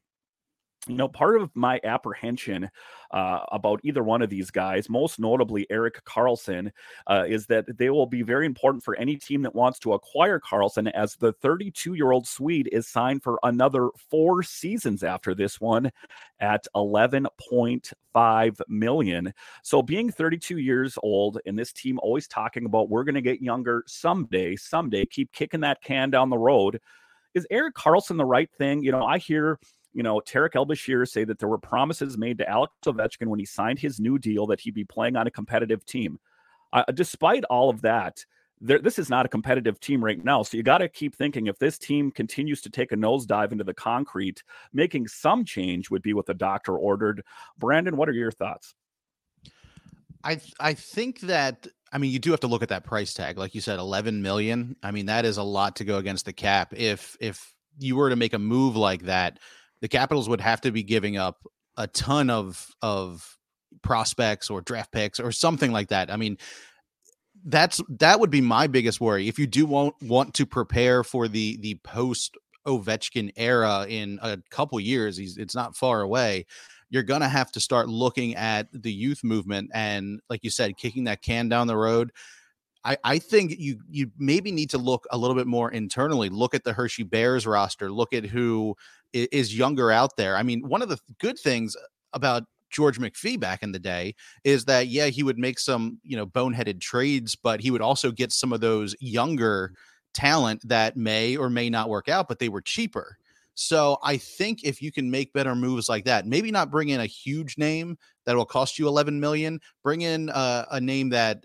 you 0.88 0.94
know, 0.94 1.08
part 1.08 1.40
of 1.40 1.50
my 1.54 1.80
apprehension 1.82 2.70
uh, 3.10 3.40
about 3.50 3.80
either 3.82 4.04
one 4.04 4.22
of 4.22 4.30
these 4.30 4.50
guys, 4.52 4.88
most 4.88 5.18
notably 5.18 5.66
Erik 5.68 6.04
Karlsson, 6.04 6.70
uh, 7.08 7.24
is 7.26 7.46
that 7.46 7.64
they 7.76 7.90
will 7.90 8.06
be 8.06 8.22
very 8.22 8.46
important 8.46 8.84
for 8.84 8.94
any 8.96 9.16
team 9.16 9.42
that 9.42 9.54
wants 9.54 9.80
to 9.80 9.94
acquire 9.94 10.38
Karlsson, 10.38 10.90
as 10.92 11.16
the 11.16 11.32
32 11.34 11.94
year 11.94 12.12
old 12.12 12.26
Swede 12.26 12.68
is 12.70 12.86
signed 12.86 13.22
for 13.24 13.40
another 13.42 13.88
four 14.10 14.42
seasons 14.44 15.02
after 15.02 15.34
this 15.34 15.60
one 15.60 15.90
at 16.38 16.66
11.5 16.76 18.60
million. 18.68 19.34
So, 19.62 19.82
being 19.82 20.10
32 20.12 20.58
years 20.58 20.96
old, 21.02 21.38
and 21.46 21.58
this 21.58 21.72
team 21.72 21.98
always 22.00 22.28
talking 22.28 22.64
about 22.64 22.90
we're 22.90 23.04
going 23.04 23.14
to 23.16 23.22
get 23.22 23.42
younger 23.42 23.82
someday, 23.86 24.54
someday, 24.54 25.04
keep 25.06 25.32
kicking 25.32 25.60
that 25.60 25.82
can 25.82 26.10
down 26.10 26.30
the 26.30 26.38
road. 26.38 26.80
Is 27.36 27.46
Erik 27.50 27.74
Karlsson 27.74 28.16
the 28.16 28.24
right 28.24 28.50
thing? 28.58 28.82
You 28.82 28.90
know, 28.90 29.04
I 29.04 29.18
hear 29.18 29.60
you 29.96 30.02
know, 30.02 30.20
Tarik 30.20 30.54
El-Bashir 30.54 31.08
say 31.08 31.24
that 31.24 31.38
there 31.38 31.48
were 31.48 31.56
promises 31.56 32.18
made 32.18 32.36
to 32.38 32.48
Alex 32.48 32.74
Ovechkin 32.84 33.28
when 33.28 33.38
he 33.38 33.46
signed 33.46 33.78
his 33.78 33.98
new 33.98 34.18
deal 34.18 34.46
that 34.48 34.60
he'd 34.60 34.74
be 34.74 34.84
playing 34.84 35.16
on 35.16 35.26
a 35.26 35.30
competitive 35.30 35.86
team. 35.86 36.18
Uh, 36.70 36.84
despite 36.92 37.44
all 37.44 37.70
of 37.70 37.80
that, 37.80 38.22
there, 38.60 38.78
this 38.78 38.98
is 38.98 39.08
not 39.08 39.24
a 39.24 39.28
competitive 39.30 39.80
team 39.80 40.04
right 40.04 40.22
now. 40.22 40.42
So 40.42 40.58
you 40.58 40.62
got 40.62 40.78
to 40.78 40.88
keep 40.90 41.16
thinking 41.16 41.46
if 41.46 41.58
this 41.58 41.78
team 41.78 42.10
continues 42.10 42.60
to 42.62 42.70
take 42.70 42.92
a 42.92 42.96
nosedive 42.96 43.52
into 43.52 43.64
the 43.64 43.72
concrete, 43.72 44.42
making 44.74 45.08
some 45.08 45.46
change 45.46 45.88
would 45.90 46.02
be 46.02 46.12
what 46.12 46.26
the 46.26 46.34
doctor 46.34 46.76
ordered. 46.76 47.22
Brandon, 47.56 47.96
what 47.96 48.10
are 48.10 48.12
your 48.12 48.32
thoughts? 48.32 48.74
I 50.26 50.40
I 50.58 50.74
think 50.74 51.20
that 51.20 51.68
I 51.92 51.98
mean 51.98 52.10
you 52.10 52.18
do 52.18 52.32
have 52.32 52.40
to 52.40 52.48
look 52.48 52.62
at 52.62 52.68
that 52.70 52.84
price 52.84 53.14
tag, 53.14 53.38
like 53.38 53.54
you 53.54 53.60
said, 53.60 53.78
eleven 53.78 54.20
million. 54.20 54.76
I 54.82 54.90
mean 54.90 55.06
that 55.06 55.24
is 55.24 55.36
a 55.36 55.42
lot 55.42 55.76
to 55.76 55.84
go 55.84 55.98
against 55.98 56.26
the 56.26 56.32
cap. 56.32 56.74
If 56.76 57.16
if 57.20 57.54
you 57.78 57.94
were 57.96 58.10
to 58.10 58.16
make 58.16 58.34
a 58.34 58.38
move 58.38 58.76
like 58.76 59.02
that, 59.02 59.38
the 59.80 59.88
Capitals 59.88 60.28
would 60.28 60.40
have 60.40 60.60
to 60.62 60.72
be 60.72 60.82
giving 60.82 61.16
up 61.16 61.46
a 61.76 61.86
ton 61.86 62.28
of 62.28 62.74
of 62.82 63.38
prospects 63.82 64.50
or 64.50 64.60
draft 64.62 64.90
picks 64.90 65.20
or 65.20 65.30
something 65.30 65.70
like 65.70 65.88
that. 65.88 66.10
I 66.10 66.16
mean, 66.16 66.38
that's 67.44 67.80
that 67.88 68.18
would 68.18 68.30
be 68.30 68.40
my 68.40 68.66
biggest 68.66 69.00
worry. 69.00 69.28
If 69.28 69.38
you 69.38 69.46
do 69.46 69.64
want 69.64 69.94
want 70.02 70.34
to 70.34 70.46
prepare 70.46 71.04
for 71.04 71.28
the 71.28 71.56
the 71.58 71.76
post 71.84 72.36
Ovechkin 72.66 73.30
era 73.36 73.86
in 73.88 74.18
a 74.22 74.38
couple 74.50 74.80
years, 74.80 75.16
he's 75.16 75.36
it's 75.36 75.54
not 75.54 75.76
far 75.76 76.00
away. 76.00 76.46
You're 76.96 77.02
gonna 77.02 77.28
have 77.28 77.52
to 77.52 77.60
start 77.60 77.90
looking 77.90 78.36
at 78.36 78.68
the 78.72 78.90
youth 78.90 79.22
movement 79.22 79.70
and, 79.74 80.18
like 80.30 80.42
you 80.42 80.48
said, 80.48 80.78
kicking 80.78 81.04
that 81.04 81.20
can 81.20 81.50
down 81.50 81.66
the 81.66 81.76
road. 81.76 82.10
I, 82.86 82.96
I 83.04 83.18
think 83.18 83.54
you 83.58 83.80
you 83.90 84.10
maybe 84.16 84.50
need 84.50 84.70
to 84.70 84.78
look 84.78 85.06
a 85.10 85.18
little 85.18 85.36
bit 85.36 85.46
more 85.46 85.70
internally. 85.70 86.30
Look 86.30 86.54
at 86.54 86.64
the 86.64 86.72
Hershey 86.72 87.02
Bears 87.02 87.46
roster. 87.46 87.92
Look 87.92 88.14
at 88.14 88.24
who 88.24 88.76
is 89.12 89.54
younger 89.54 89.92
out 89.92 90.16
there. 90.16 90.38
I 90.38 90.42
mean, 90.42 90.66
one 90.66 90.80
of 90.80 90.88
the 90.88 90.98
good 91.20 91.38
things 91.38 91.76
about 92.14 92.44
George 92.70 92.98
McPhee 92.98 93.38
back 93.38 93.62
in 93.62 93.72
the 93.72 93.78
day 93.78 94.14
is 94.42 94.64
that 94.64 94.86
yeah, 94.86 95.08
he 95.08 95.22
would 95.22 95.36
make 95.36 95.58
some, 95.58 96.00
you 96.02 96.16
know, 96.16 96.24
boneheaded 96.24 96.80
trades, 96.80 97.36
but 97.36 97.60
he 97.60 97.70
would 97.70 97.82
also 97.82 98.10
get 98.10 98.32
some 98.32 98.54
of 98.54 98.62
those 98.62 98.96
younger 99.00 99.74
talent 100.14 100.66
that 100.66 100.96
may 100.96 101.36
or 101.36 101.50
may 101.50 101.68
not 101.68 101.90
work 101.90 102.08
out, 102.08 102.26
but 102.26 102.38
they 102.38 102.48
were 102.48 102.62
cheaper. 102.62 103.18
So 103.56 103.96
I 104.02 104.18
think 104.18 104.64
if 104.64 104.82
you 104.82 104.92
can 104.92 105.10
make 105.10 105.32
better 105.32 105.54
moves 105.54 105.88
like 105.88 106.04
that, 106.04 106.26
maybe 106.26 106.50
not 106.50 106.70
bring 106.70 106.90
in 106.90 107.00
a 107.00 107.06
huge 107.06 107.56
name 107.56 107.96
that 108.26 108.36
will 108.36 108.44
cost 108.44 108.78
you 108.78 108.86
11 108.86 109.18
million, 109.18 109.60
bring 109.82 110.02
in 110.02 110.28
uh, 110.28 110.66
a 110.70 110.80
name 110.80 111.08
that 111.08 111.42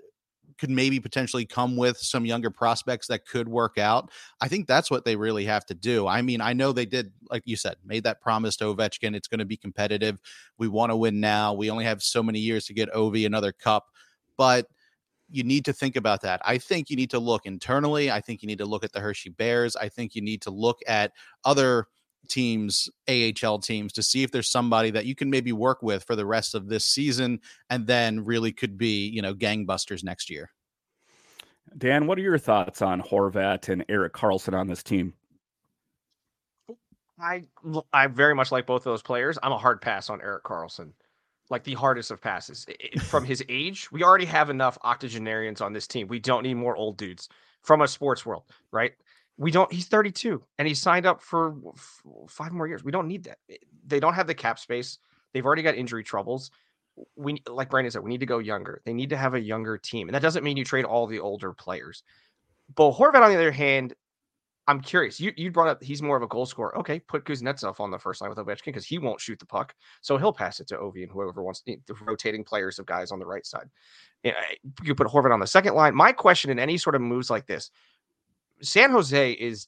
could 0.58 0.70
maybe 0.70 1.00
potentially 1.00 1.46
come 1.46 1.78
with 1.78 1.98
some 1.98 2.26
younger 2.26 2.52
prospects 2.52 3.08
that 3.08 3.26
could 3.26 3.48
work 3.48 3.78
out. 3.78 4.12
I 4.42 4.50
think 4.50 4.68
that's 4.68 4.92
what 4.92 5.06
they 5.06 5.16
really 5.16 5.46
have 5.46 5.66
to 5.68 5.74
do. 5.74 6.06
I 6.06 6.22
mean, 6.22 6.42
I 6.42 6.52
know 6.52 6.74
they 6.74 6.86
did, 6.86 7.14
like 7.30 7.44
you 7.46 7.56
said, 7.56 7.78
made 7.86 8.04
that 8.04 8.20
promise 8.20 8.58
to 8.58 8.66
Ovechkin. 8.66 9.16
It's 9.16 9.30
going 9.30 9.40
to 9.40 9.46
be 9.46 9.56
competitive. 9.56 10.20
We 10.58 10.68
want 10.68 10.92
to 10.92 10.98
win 10.98 11.22
now. 11.22 11.54
We 11.54 11.72
only 11.72 11.86
have 11.86 12.04
so 12.04 12.22
many 12.22 12.40
years 12.40 12.66
to 12.66 12.74
get 12.74 12.92
Ovi 12.92 13.26
another 13.26 13.54
cup, 13.54 13.88
but 14.36 14.68
you 15.30 15.46
need 15.46 15.64
to 15.64 15.72
think 15.72 15.96
about 15.96 16.22
that. 16.24 16.42
I 16.44 16.58
think 16.58 16.90
you 16.90 16.98
need 16.98 17.12
to 17.12 17.20
look 17.20 17.46
internally. 17.46 18.12
I 18.12 18.20
think 18.20 18.42
you 18.44 18.48
need 18.48 18.58
to 18.58 18.66
look 18.66 18.84
at 18.84 18.92
the 18.92 19.00
Hershey 19.00 19.30
Bears. 19.30 19.78
I 19.78 19.88
think 19.88 20.14
you 20.14 20.22
need 20.22 20.42
to 20.42 20.52
look 20.52 20.80
at 20.88 21.14
other 21.46 21.88
teams, 22.28 22.90
AHL 23.08 23.60
teams, 23.60 23.94
to 23.94 24.04
see 24.04 24.24
if 24.24 24.32
there's 24.32 24.50
somebody 24.50 24.92
that 24.92 25.06
you 25.06 25.16
can 25.16 25.30
maybe 25.30 25.52
work 25.52 25.82
with 25.84 26.04
for 26.04 26.16
the 26.16 26.26
rest 26.26 26.56
of 26.56 26.68
this 26.68 26.86
season 26.86 27.40
and 27.70 27.88
then 27.88 28.24
really 28.24 28.52
could 28.52 28.78
be, 28.78 29.08
you 29.08 29.22
know, 29.22 29.34
gangbusters 29.34 30.04
next 30.04 30.30
year. 30.30 30.52
Dan, 31.78 32.08
what 32.08 32.18
are 32.18 32.22
your 32.22 32.38
thoughts 32.38 32.82
on 32.82 33.02
Horvat 33.02 33.70
and 33.70 33.86
Erik 33.88 34.14
Karlsson 34.14 34.54
on 34.54 34.68
this 34.68 34.84
team? 34.84 35.14
I 37.20 37.44
I 37.94 38.08
very 38.08 38.34
much 38.34 38.52
like 38.52 38.66
both 38.66 38.82
of 38.82 38.86
those 38.86 39.04
players. 39.04 39.38
I'm 39.44 39.52
a 39.52 39.58
hard 39.58 39.80
pass 39.80 40.10
on 40.10 40.22
Erik 40.22 40.44
Karlsson, 40.44 40.92
like 41.50 41.64
the 41.64 41.76
hardest 41.76 42.10
of 42.12 42.20
passes. 42.20 42.66
From 43.04 43.24
his 43.24 43.44
age, 43.48 43.92
we 43.92 44.04
already 44.04 44.26
have 44.26 44.50
enough 44.50 44.78
octogenarians 44.84 45.62
on 45.62 45.72
this 45.72 45.88
team. 45.88 46.08
We 46.08 46.20
don't 46.20 46.44
need 46.44 46.56
more 46.56 46.76
old 46.76 46.98
dudes 46.98 47.30
from 47.62 47.82
a 47.82 47.88
sports 47.88 48.26
world, 48.26 48.44
right? 48.72 48.94
We 49.42 49.50
don't. 49.50 49.74
He's 49.74 49.88
32 49.88 50.44
and 50.60 50.68
he's 50.68 50.80
signed 50.80 51.08
up 51.08 51.20
for 51.20 51.56
five 52.30 52.52
more 52.52 52.68
years. 52.68 52.84
We 52.84 52.92
don't 52.92 53.08
need 53.08 53.24
that. 53.24 53.40
Eh, 53.50 53.56
they 53.88 54.00
don't 54.00 54.14
have 54.14 54.28
the 54.28 54.36
cap 54.36 54.60
space. 54.60 55.00
They've 55.34 55.46
already 55.46 55.64
got 55.64 55.74
injury 55.74 56.04
troubles. 56.04 56.52
We 57.16 57.42
like 57.48 57.72
Brandon 57.72 57.90
said, 57.90 58.04
we 58.04 58.12
need 58.12 58.20
to 58.20 58.28
go 58.28 58.38
younger. 58.38 58.84
They 58.86 58.94
need 58.94 59.10
to 59.10 59.18
have 59.18 59.34
a 59.34 59.40
younger 59.40 59.80
team, 59.80 60.08
and 60.08 60.14
that 60.14 60.22
doesn't 60.22 60.44
mean 60.44 60.58
you 60.58 60.64
trade 60.64 60.86
all 60.86 61.08
the 61.08 61.20
older 61.20 61.54
players. 61.54 62.04
But 62.76 62.92
Horvat, 62.92 63.24
on 63.24 63.32
the 63.32 63.36
other 63.36 63.52
hand, 63.52 63.96
I'm 64.68 64.80
curious. 64.80 65.20
You 65.20 65.34
you 65.36 65.50
brought 65.50 65.70
up 65.70 65.82
he's 65.82 66.04
more 66.04 66.18
of 66.18 66.22
a 66.22 66.28
goal 66.28 66.46
scorer. 66.46 66.78
Okay, 66.78 67.00
put 67.00 67.26
Kuznetsov 67.26 67.80
on 67.80 67.90
the 67.90 67.98
first 67.98 68.22
line 68.22 68.30
with 68.30 68.38
Ovechkin 68.38 68.66
because 68.66 68.86
he 68.86 69.00
won't 69.00 69.20
shoot 69.20 69.40
the 69.40 69.48
puck, 69.48 69.74
so 70.02 70.20
he'll 70.20 70.32
pass 70.32 70.60
it 70.60 70.68
to 70.68 70.78
Ovi 70.78 71.02
and 71.02 71.12
whoever 71.12 71.42
wants 71.42 71.64
eh, 71.68 71.78
the 71.88 71.96
rotating 72.06 72.44
players 72.44 72.78
of 72.78 72.86
guys 72.86 73.12
on 73.12 73.18
the 73.18 73.26
right 73.26 73.46
side. 73.46 73.70
Eh, 74.24 74.34
you 74.84 74.94
put 74.94 75.08
Horvat 75.08 75.34
on 75.34 75.40
the 75.40 75.48
second 75.48 75.74
line. 75.74 75.96
My 75.96 76.12
question 76.12 76.52
in 76.52 76.60
any 76.60 76.78
sort 76.78 76.94
of 76.96 77.02
moves 77.02 77.32
like 77.32 77.48
this, 77.48 77.72
San 78.62 78.92
Jose 78.92 79.32
is 79.32 79.68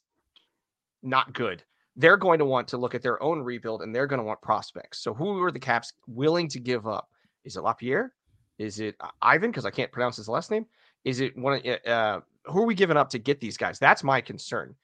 not 1.01 1.33
good. 1.33 1.63
They're 1.95 2.17
going 2.17 2.39
to 2.39 2.45
want 2.45 2.67
to 2.69 2.77
look 2.77 2.95
at 2.95 3.01
their 3.01 3.21
own 3.21 3.41
rebuild 3.41 3.81
and 3.81 3.93
they're 3.93 4.07
going 4.07 4.19
to 4.19 4.25
want 4.25 4.41
prospects. 4.41 5.00
So 5.00 5.13
who 5.13 5.41
are 5.43 5.51
the 5.51 5.59
Caps 5.59 5.93
willing 6.07 6.47
to 6.50 6.59
give 6.59 6.88
up? 6.88 7.09
Is 7.45 7.55
it 7.55 7.62
Lapierre? 7.62 8.13
Is 8.57 8.79
it 8.79 8.95
uh, 9.00 9.09
Ivan? 9.21 9.51
Because 9.51 9.65
I 9.65 9.71
can't 9.71 9.91
pronounce 9.91 10.17
his 10.17 10.29
last 10.29 10.50
name. 10.50 10.65
Is 11.03 11.19
it 11.19 11.38
one? 11.38 11.62
Uh, 11.85 12.21
who 12.45 12.62
are 12.62 12.65
we 12.65 12.75
giving 12.75 12.97
up 12.97 13.09
to 13.09 13.19
get 13.19 13.39
these 13.41 13.57
guys? 13.57 13.79
That's 13.79 14.03
my 14.03 14.21
concern 14.21 14.75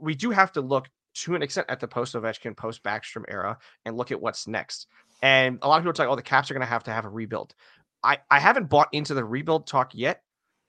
we 0.00 0.14
do 0.14 0.30
have 0.30 0.52
to 0.52 0.60
look 0.60 0.88
to 1.12 1.34
an 1.34 1.42
extent 1.42 1.66
at 1.68 1.80
the 1.80 1.88
post 1.88 2.14
Ovechkin, 2.14 2.56
post 2.56 2.82
Backstrom 2.82 3.24
era 3.28 3.58
and 3.84 3.96
look 3.96 4.10
at 4.10 4.20
what's 4.20 4.46
next. 4.46 4.86
And 5.22 5.58
a 5.62 5.68
lot 5.68 5.76
of 5.76 5.82
people 5.82 5.90
are 5.90 5.94
talk, 5.94 6.08
oh, 6.08 6.16
the 6.16 6.22
Caps 6.22 6.50
are 6.50 6.54
going 6.54 6.66
to 6.66 6.66
have 6.66 6.84
to 6.84 6.92
have 6.92 7.04
a 7.04 7.10
rebuild. 7.10 7.54
I, 8.02 8.18
I 8.30 8.40
haven't 8.40 8.70
bought 8.70 8.88
into 8.92 9.14
the 9.14 9.24
rebuild 9.24 9.66
talk 9.66 9.90
yet. 9.94 10.22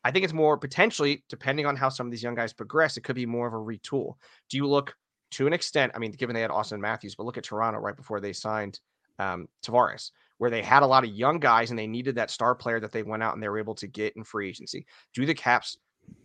I 0.04 0.12
think 0.12 0.24
it's 0.24 0.34
more 0.34 0.58
potentially, 0.58 1.24
depending 1.30 1.66
on 1.66 1.76
how 1.76 1.90
some 1.90 2.08
of 2.08 2.12
these 2.12 2.24
young 2.24 2.36
guys 2.36 2.54
progress, 2.54 2.98
it 2.98 3.02
could 3.02 3.16
be 3.16 3.26
more 3.26 3.48
of 3.48 3.54
a 3.54 3.58
retool. 3.58 4.16
Do 4.50 4.58
you 4.58 4.68
look 4.68 4.96
to 5.32 5.48
an 5.48 5.54
extent? 5.54 5.92
I 5.96 6.00
mean, 6.00 6.12
given 6.12 6.34
they 6.34 6.42
had 6.42 6.52
Auston 6.52 6.80
Matthews, 6.80 7.16
but 7.16 7.26
look 7.26 7.38
at 7.38 7.44
Toronto 7.44 7.80
right 7.80 7.96
before 7.96 8.20
they 8.20 8.34
signed 8.34 8.80
um, 9.20 9.48
Tavares, 9.64 10.12
where 10.40 10.50
they 10.50 10.64
had 10.64 10.84
a 10.84 10.88
lot 10.88 11.04
of 11.04 11.12
young 11.12 11.40
guys 11.40 11.70
and 11.70 11.78
they 11.78 11.88
needed 11.88 12.16
that 12.16 12.32
star 12.32 12.56
player 12.56 12.80
that 12.80 12.92
they 12.92 13.04
went 13.04 13.22
out 13.22 13.34
and 13.34 13.44
they 13.44 13.50
were 13.50 13.60
able 13.60 13.76
to 13.76 13.88
get 13.88 14.16
in 14.16 14.24
free 14.24 14.50
agency. 14.50 14.86
Do 15.14 15.26
the 15.26 15.34
Caps 15.34 15.78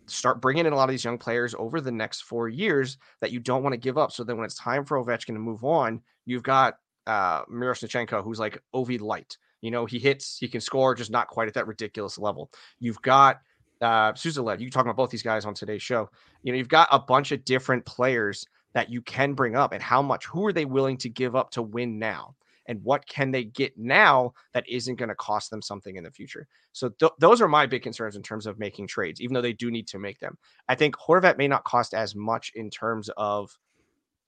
start 0.07 0.41
bringing 0.41 0.65
in 0.65 0.73
a 0.73 0.75
lot 0.75 0.85
of 0.85 0.89
these 0.89 1.03
young 1.05 1.17
players 1.17 1.53
over 1.57 1.79
the 1.79 1.91
next 1.91 2.21
four 2.21 2.49
years 2.49 2.97
that 3.21 3.31
you 3.31 3.39
don't 3.39 3.63
want 3.63 3.73
to 3.73 3.77
give 3.77 3.97
up. 3.97 4.11
So 4.11 4.23
then 4.23 4.37
when 4.37 4.45
it's 4.45 4.55
time 4.55 4.85
for 4.85 4.97
Ovechkin 4.97 5.27
to 5.27 5.39
move 5.39 5.63
on, 5.63 6.01
you've 6.25 6.43
got 6.43 6.75
uh, 7.05 7.45
Miroshnichenko, 7.45 8.23
who's 8.23 8.39
like 8.39 8.61
Ovi 8.73 8.99
light. 8.99 9.37
You 9.61 9.71
know, 9.71 9.85
he 9.85 9.99
hits, 9.99 10.37
he 10.37 10.47
can 10.47 10.61
score, 10.61 10.93
just 10.95 11.11
not 11.11 11.27
quite 11.27 11.47
at 11.47 11.53
that 11.55 11.67
ridiculous 11.67 12.17
level. 12.17 12.51
You've 12.79 13.01
got 13.01 13.39
uh, 13.81 14.13
Suzdalev. 14.13 14.59
You 14.59 14.69
talk 14.69 14.83
about 14.83 14.97
both 14.97 15.09
these 15.09 15.23
guys 15.23 15.45
on 15.45 15.53
today's 15.53 15.81
show. 15.81 16.09
You 16.43 16.51
know, 16.51 16.57
you've 16.57 16.67
got 16.67 16.87
a 16.91 16.99
bunch 16.99 17.31
of 17.31 17.45
different 17.45 17.85
players 17.85 18.45
that 18.73 18.89
you 18.89 19.01
can 19.01 19.33
bring 19.33 19.55
up, 19.55 19.71
and 19.73 19.81
how 19.81 20.01
much, 20.01 20.25
who 20.25 20.45
are 20.45 20.53
they 20.53 20.65
willing 20.65 20.97
to 20.97 21.09
give 21.09 21.35
up 21.35 21.51
to 21.51 21.61
win 21.61 21.99
now? 21.99 22.35
and 22.67 22.83
what 22.83 23.05
can 23.07 23.31
they 23.31 23.45
get 23.45 23.77
now 23.77 24.33
that 24.53 24.67
isn't 24.67 24.95
going 24.95 25.09
to 25.09 25.15
cost 25.15 25.49
them 25.49 25.61
something 25.61 25.95
in 25.95 26.03
the 26.03 26.11
future. 26.11 26.47
So 26.73 26.89
th- 26.89 27.13
those 27.19 27.41
are 27.41 27.47
my 27.47 27.65
big 27.65 27.81
concerns 27.81 28.15
in 28.15 28.23
terms 28.23 28.45
of 28.45 28.59
making 28.59 28.87
trades, 28.87 29.21
even 29.21 29.33
though 29.33 29.41
they 29.41 29.53
do 29.53 29.71
need 29.71 29.87
to 29.87 29.99
make 29.99 30.19
them. 30.19 30.37
I 30.67 30.75
think 30.75 30.95
Horvat 30.95 31.37
may 31.37 31.47
not 31.47 31.63
cost 31.63 31.93
as 31.93 32.15
much 32.15 32.51
in 32.55 32.69
terms 32.69 33.09
of 33.17 33.57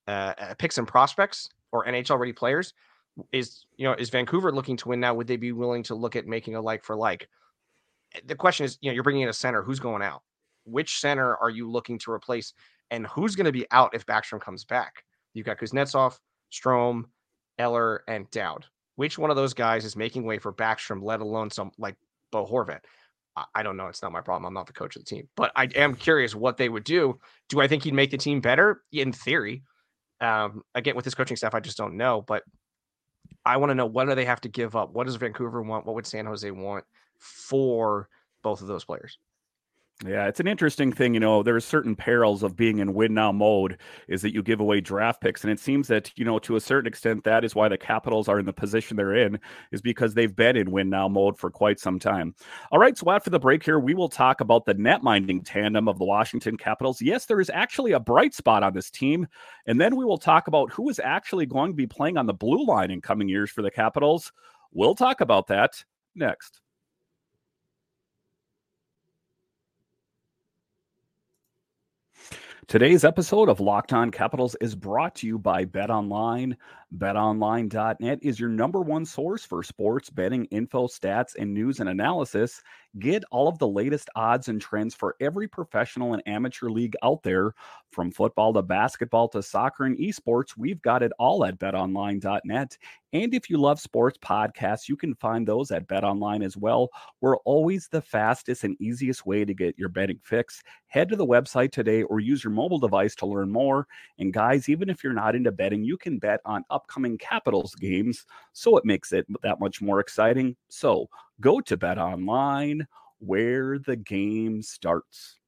uh, 0.07 0.33
uh 0.39 0.53
picks 0.55 0.77
and 0.77 0.87
prospects 0.87 1.49
or 1.71 1.85
NHL 1.85 2.19
ready 2.19 2.33
players. 2.33 2.73
Is 3.33 3.65
you 3.75 3.85
know 3.85 3.93
is 3.93 4.09
Vancouver 4.09 4.51
looking 4.51 4.77
to 4.77 4.87
win 4.87 4.99
now? 4.99 5.13
Would 5.13 5.27
they 5.27 5.35
be 5.35 5.51
willing 5.51 5.83
to 5.83 5.95
look 5.95 6.15
at 6.15 6.25
making 6.25 6.55
a 6.55 6.61
like 6.61 6.85
for 6.85 6.95
like? 6.95 7.27
The 8.25 8.35
question 8.35 8.65
is, 8.65 8.77
you 8.81 8.89
know, 8.89 8.93
you're 8.93 9.03
bringing 9.03 9.23
in 9.23 9.29
a 9.29 9.33
center. 9.33 9.61
Who's 9.61 9.79
going 9.79 10.01
out? 10.01 10.23
Which 10.65 10.99
center 10.99 11.35
are 11.37 11.49
you 11.49 11.69
looking 11.69 11.99
to 11.99 12.11
replace? 12.11 12.53
And 12.91 13.05
who's 13.07 13.35
going 13.35 13.45
to 13.45 13.51
be 13.51 13.65
out 13.71 13.93
if 13.93 14.05
Backstrom 14.05 14.41
comes 14.41 14.65
back? 14.65 15.03
You've 15.33 15.45
got 15.45 15.59
Kuznetsov, 15.59 16.17
Strome, 16.51 17.05
Eller, 17.57 18.03
and 18.07 18.29
Dowd. 18.31 18.65
Which 18.95 19.17
one 19.17 19.29
of 19.29 19.35
those 19.35 19.53
guys 19.53 19.85
is 19.85 19.95
making 19.95 20.23
way 20.23 20.39
for 20.39 20.51
Backstrom, 20.51 21.01
let 21.03 21.21
alone 21.21 21.51
some 21.51 21.71
like 21.77 21.95
Bo 22.31 22.45
Horvat? 22.45 22.81
I 23.53 23.63
don't 23.63 23.77
know. 23.77 23.87
It's 23.87 24.01
not 24.01 24.11
my 24.11 24.21
problem. 24.21 24.45
I'm 24.45 24.53
not 24.53 24.67
the 24.67 24.73
coach 24.73 24.95
of 24.95 25.03
the 25.03 25.05
team, 25.05 25.29
but 25.37 25.51
I 25.55 25.65
am 25.75 25.95
curious 25.95 26.35
what 26.35 26.57
they 26.57 26.67
would 26.67 26.83
do. 26.83 27.19
Do 27.47 27.61
I 27.61 27.67
think 27.67 27.83
he'd 27.83 27.93
make 27.93 28.11
the 28.11 28.17
team 28.17 28.41
better? 28.41 28.81
In 28.91 29.13
theory, 29.13 29.63
um, 30.19 30.63
again 30.75 30.95
with 30.95 31.05
his 31.05 31.15
coaching 31.15 31.37
staff, 31.37 31.53
I 31.53 31.59
just 31.59 31.77
don't 31.77 31.95
know. 31.95 32.21
But 32.21 32.43
I 33.45 33.57
want 33.57 33.69
to 33.69 33.75
know 33.75 33.85
what 33.85 34.05
do 34.05 34.15
they 34.15 34.25
have 34.25 34.41
to 34.41 34.49
give 34.49 34.75
up? 34.75 34.91
What 34.91 35.05
does 35.05 35.15
Vancouver 35.15 35.61
want? 35.61 35.85
What 35.85 35.95
would 35.95 36.07
San 36.07 36.25
Jose 36.25 36.49
want 36.51 36.83
for 37.19 38.09
both 38.41 38.61
of 38.61 38.67
those 38.67 38.85
players? 38.85 39.19
Yeah, 40.07 40.27
it's 40.27 40.39
an 40.39 40.47
interesting 40.47 40.93
thing. 40.93 41.13
You 41.13 41.19
know, 41.19 41.43
there's 41.43 41.65
certain 41.65 41.93
perils 41.93 42.41
of 42.41 42.55
being 42.55 42.79
in 42.79 42.93
win 42.93 43.13
now 43.13 43.33
mode 43.33 43.77
is 44.07 44.21
that 44.21 44.33
you 44.33 44.41
give 44.41 44.61
away 44.61 44.79
draft 44.79 45.19
picks. 45.19 45.43
And 45.43 45.51
it 45.51 45.59
seems 45.59 45.89
that, 45.89 46.17
you 46.17 46.23
know, 46.23 46.39
to 46.39 46.55
a 46.55 46.61
certain 46.61 46.87
extent, 46.87 47.25
that 47.25 47.43
is 47.43 47.53
why 47.53 47.67
the 47.67 47.77
Capitals 47.77 48.29
are 48.29 48.39
in 48.39 48.45
the 48.45 48.53
position 48.53 48.95
they're 48.95 49.13
in, 49.13 49.37
is 49.73 49.81
because 49.81 50.13
they've 50.13 50.33
been 50.33 50.55
in 50.55 50.71
win 50.71 50.89
now 50.89 51.09
mode 51.09 51.37
for 51.37 51.51
quite 51.51 51.81
some 51.81 51.99
time. 51.99 52.33
All 52.71 52.79
right. 52.79 52.97
So 52.97 53.11
after 53.11 53.29
the 53.29 53.39
break 53.39 53.61
here, 53.61 53.77
we 53.77 53.93
will 53.93 54.07
talk 54.07 54.39
about 54.39 54.63
the 54.63 54.73
net 54.73 55.03
minding 55.03 55.41
tandem 55.41 55.89
of 55.89 55.99
the 55.99 56.05
Washington 56.05 56.55
Capitals. 56.55 57.01
Yes, 57.01 57.25
there 57.25 57.41
is 57.41 57.51
actually 57.53 57.91
a 57.91 57.99
bright 57.99 58.33
spot 58.33 58.63
on 58.63 58.73
this 58.73 58.89
team. 58.89 59.27
And 59.67 59.81
then 59.81 59.97
we 59.97 60.05
will 60.05 60.17
talk 60.17 60.47
about 60.47 60.71
who 60.71 60.87
is 60.87 61.01
actually 61.03 61.45
going 61.45 61.71
to 61.71 61.75
be 61.75 61.87
playing 61.87 62.15
on 62.15 62.25
the 62.25 62.33
blue 62.33 62.65
line 62.65 62.89
in 62.89 63.01
coming 63.01 63.27
years 63.27 63.51
for 63.51 63.63
the 63.63 63.71
Capitals. 63.71 64.31
We'll 64.71 64.95
talk 64.95 65.19
about 65.19 65.47
that 65.47 65.83
next. 66.15 66.61
Today's 72.69 73.03
episode 73.03 73.49
of 73.49 73.59
Locked 73.59 73.93
On 73.93 74.11
Capitals 74.11 74.55
is 74.61 74.75
brought 74.75 75.15
to 75.15 75.25
you 75.25 75.39
by 75.39 75.65
Bet 75.65 75.89
Online. 75.89 76.55
BetOnline.net 76.95 78.19
is 78.21 78.39
your 78.39 78.49
number 78.49 78.81
one 78.81 79.07
source 79.07 79.43
for 79.43 79.63
sports 79.63 80.11
betting 80.11 80.45
info, 80.51 80.85
stats, 80.85 81.33
and 81.35 81.51
news 81.51 81.79
and 81.79 81.89
analysis. 81.89 82.61
Get 82.97 83.23
all 83.29 83.47
of 83.47 83.59
the 83.59 83.67
latest 83.67 84.09
odds 84.15 84.47
and 84.47 84.59
trends 84.59 84.95
for 84.95 85.15
every 85.21 85.47
professional 85.47 86.13
and 86.13 86.23
amateur 86.25 86.69
league 86.69 86.95
out 87.03 87.21
there. 87.21 87.53
From 87.91 88.11
football 88.11 88.53
to 88.53 88.63
basketball 88.63 89.27
to 89.29 89.43
soccer 89.43 89.85
and 89.85 89.97
esports, 89.97 90.57
we've 90.57 90.81
got 90.81 91.03
it 91.03 91.11
all 91.19 91.45
at 91.45 91.59
betonline.net. 91.59 92.77
And 93.13 93.33
if 93.33 93.49
you 93.49 93.57
love 93.57 93.79
sports 93.79 94.17
podcasts, 94.19 94.87
you 94.87 94.95
can 94.95 95.15
find 95.15 95.47
those 95.47 95.71
at 95.71 95.87
BetOnline 95.87 96.43
as 96.43 96.57
well. 96.57 96.89
We're 97.21 97.37
always 97.37 97.87
the 97.87 98.01
fastest 98.01 98.63
and 98.63 98.79
easiest 98.79 99.25
way 99.25 99.45
to 99.45 99.53
get 99.53 99.77
your 99.77 99.89
betting 99.89 100.19
fix. 100.23 100.63
Head 100.87 101.09
to 101.09 101.15
the 101.15 101.25
website 101.25 101.71
today 101.71 102.03
or 102.03 102.19
use 102.19 102.43
your 102.43 102.53
mobile 102.53 102.79
device 102.79 103.15
to 103.15 103.25
learn 103.25 103.51
more. 103.51 103.87
And 104.17 104.33
guys, 104.33 104.69
even 104.69 104.89
if 104.89 105.03
you're 105.03 105.13
not 105.13 105.35
into 105.35 105.51
betting, 105.51 105.83
you 105.83 105.97
can 105.97 106.19
bet 106.19 106.39
on 106.45 106.63
upcoming 106.69 107.17
Capitals 107.17 107.75
games, 107.75 108.25
so 108.53 108.77
it 108.77 108.85
makes 108.85 109.11
it 109.11 109.25
that 109.41 109.59
much 109.59 109.81
more 109.81 109.99
exciting. 109.99 110.55
So 110.69 111.09
go 111.41 111.59
to 111.61 111.77
Bet 111.77 111.97
Online 111.97 112.87
where 113.19 113.79
the 113.79 113.95
game 113.95 114.61
starts. 114.61 115.38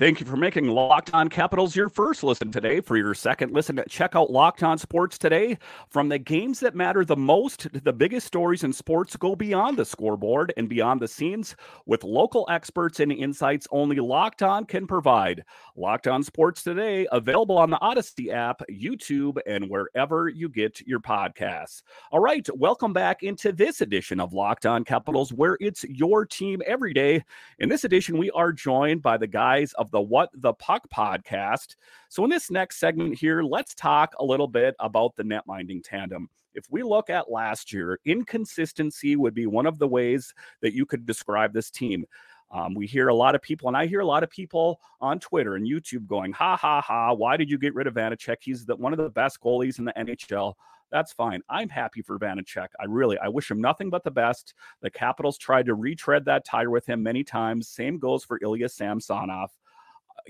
Thank 0.00 0.18
you 0.18 0.24
for 0.24 0.38
making 0.38 0.66
Locked 0.66 1.12
On 1.12 1.28
Capitals 1.28 1.76
your 1.76 1.90
first 1.90 2.22
listen 2.22 2.50
today. 2.50 2.80
For 2.80 2.96
your 2.96 3.12
second 3.12 3.52
listen, 3.52 3.78
check 3.86 4.16
out 4.16 4.30
Locked 4.30 4.62
On 4.62 4.78
Sports 4.78 5.18
today. 5.18 5.58
From 5.90 6.08
the 6.08 6.18
games 6.18 6.58
that 6.60 6.74
matter 6.74 7.04
the 7.04 7.18
most 7.18 7.60
to 7.60 7.68
the 7.68 7.92
biggest 7.92 8.26
stories 8.26 8.64
in 8.64 8.72
sports, 8.72 9.14
go 9.14 9.36
beyond 9.36 9.76
the 9.76 9.84
scoreboard 9.84 10.54
and 10.56 10.70
beyond 10.70 11.02
the 11.02 11.06
scenes 11.06 11.54
with 11.84 12.02
local 12.02 12.46
experts 12.48 12.98
and 13.00 13.12
insights 13.12 13.68
only 13.72 13.96
Locked 13.96 14.42
On 14.42 14.64
can 14.64 14.86
provide. 14.86 15.44
Locked 15.76 16.06
On 16.06 16.22
Sports 16.22 16.62
today, 16.62 17.06
available 17.12 17.58
on 17.58 17.68
the 17.68 17.78
Audacy 17.80 18.32
app, 18.32 18.62
YouTube, 18.70 19.36
and 19.46 19.68
wherever 19.68 20.30
you 20.30 20.48
get 20.48 20.80
your 20.86 21.00
podcasts. 21.00 21.82
All 22.10 22.20
right, 22.20 22.48
welcome 22.56 22.94
back 22.94 23.22
into 23.22 23.52
this 23.52 23.82
edition 23.82 24.18
of 24.18 24.32
Locked 24.32 24.64
On 24.64 24.82
Capitals, 24.82 25.30
where 25.30 25.58
it's 25.60 25.84
your 25.84 26.24
team 26.24 26.62
every 26.66 26.94
day. 26.94 27.22
In 27.58 27.68
this 27.68 27.84
edition, 27.84 28.16
we 28.16 28.30
are 28.30 28.50
joined 28.50 29.02
by 29.02 29.18
the 29.18 29.26
guys 29.26 29.74
of 29.74 29.89
the 29.90 30.00
What 30.00 30.30
the 30.34 30.54
Puck 30.54 30.82
podcast. 30.94 31.76
So, 32.08 32.24
in 32.24 32.30
this 32.30 32.50
next 32.50 32.78
segment 32.78 33.18
here, 33.18 33.42
let's 33.42 33.74
talk 33.74 34.14
a 34.18 34.24
little 34.24 34.48
bit 34.48 34.74
about 34.80 35.16
the 35.16 35.24
net 35.24 35.44
minding 35.46 35.82
tandem. 35.82 36.28
If 36.54 36.64
we 36.70 36.82
look 36.82 37.10
at 37.10 37.30
last 37.30 37.72
year, 37.72 38.00
inconsistency 38.04 39.16
would 39.16 39.34
be 39.34 39.46
one 39.46 39.66
of 39.66 39.78
the 39.78 39.88
ways 39.88 40.34
that 40.62 40.74
you 40.74 40.84
could 40.84 41.06
describe 41.06 41.52
this 41.52 41.70
team. 41.70 42.04
Um, 42.50 42.74
we 42.74 42.86
hear 42.86 43.08
a 43.08 43.14
lot 43.14 43.36
of 43.36 43.42
people, 43.42 43.68
and 43.68 43.76
I 43.76 43.86
hear 43.86 44.00
a 44.00 44.06
lot 44.06 44.24
of 44.24 44.30
people 44.30 44.80
on 45.00 45.20
Twitter 45.20 45.54
and 45.54 45.66
YouTube 45.66 46.06
going, 46.06 46.32
"Ha 46.32 46.56
ha 46.56 46.80
ha! 46.80 47.12
Why 47.12 47.36
did 47.36 47.48
you 47.48 47.58
get 47.58 47.74
rid 47.74 47.86
of 47.86 47.94
Vanecek? 47.94 48.38
He's 48.40 48.66
the, 48.66 48.74
one 48.74 48.92
of 48.92 48.98
the 48.98 49.08
best 49.08 49.40
goalies 49.40 49.78
in 49.78 49.84
the 49.84 49.92
NHL." 49.92 50.54
That's 50.90 51.12
fine. 51.12 51.40
I'm 51.48 51.68
happy 51.68 52.02
for 52.02 52.18
Vanecek. 52.18 52.68
I 52.80 52.86
really, 52.86 53.16
I 53.18 53.28
wish 53.28 53.48
him 53.48 53.60
nothing 53.60 53.90
but 53.90 54.02
the 54.02 54.10
best. 54.10 54.54
The 54.82 54.90
Capitals 54.90 55.38
tried 55.38 55.66
to 55.66 55.74
retread 55.74 56.24
that 56.24 56.44
tire 56.44 56.70
with 56.70 56.88
him 56.88 57.02
many 57.02 57.22
times. 57.22 57.68
Same 57.68 57.98
goes 57.98 58.24
for 58.24 58.40
Ilya 58.42 58.68
Samsonov 58.68 59.50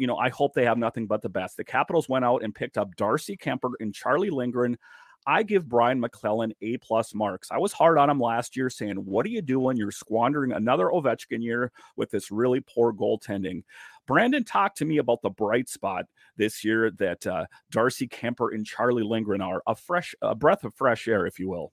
you 0.00 0.06
know, 0.06 0.16
I 0.16 0.30
hope 0.30 0.54
they 0.54 0.64
have 0.64 0.78
nothing 0.78 1.06
but 1.06 1.20
the 1.20 1.28
best. 1.28 1.58
The 1.58 1.64
Capitals 1.64 2.08
went 2.08 2.24
out 2.24 2.42
and 2.42 2.54
picked 2.54 2.78
up 2.78 2.96
Darcy 2.96 3.36
Kuemper 3.36 3.72
and 3.80 3.94
Charlie 3.94 4.30
Lindgren. 4.30 4.78
I 5.26 5.42
give 5.42 5.68
Brian 5.68 6.00
MacLellan 6.00 6.54
A 6.62 6.78
plus 6.78 7.14
marks. 7.14 7.50
I 7.50 7.58
was 7.58 7.74
hard 7.74 7.98
on 7.98 8.08
him 8.08 8.18
last 8.18 8.56
year, 8.56 8.70
saying, 8.70 8.96
"What 8.96 9.26
are 9.26 9.28
you 9.28 9.42
doing? 9.42 9.76
You're 9.76 9.90
squandering 9.90 10.52
another 10.52 10.86
Ovechkin 10.86 11.42
year 11.42 11.70
with 11.96 12.10
this 12.10 12.30
really 12.30 12.60
poor 12.60 12.94
goaltending." 12.94 13.62
Brandon 14.06 14.42
talked 14.42 14.78
to 14.78 14.86
me 14.86 14.96
about 14.96 15.20
the 15.20 15.28
bright 15.28 15.68
spot 15.68 16.06
this 16.38 16.64
year 16.64 16.90
that 16.92 17.26
uh, 17.26 17.44
Darcy 17.70 18.08
Kuemper 18.08 18.54
and 18.54 18.64
Charlie 18.64 19.02
Lindgren 19.02 19.42
are 19.42 19.62
a 19.66 19.74
fresh, 19.74 20.14
a 20.22 20.34
breath 20.34 20.64
of 20.64 20.74
fresh 20.74 21.06
air, 21.06 21.26
if 21.26 21.38
you 21.38 21.50
will. 21.50 21.72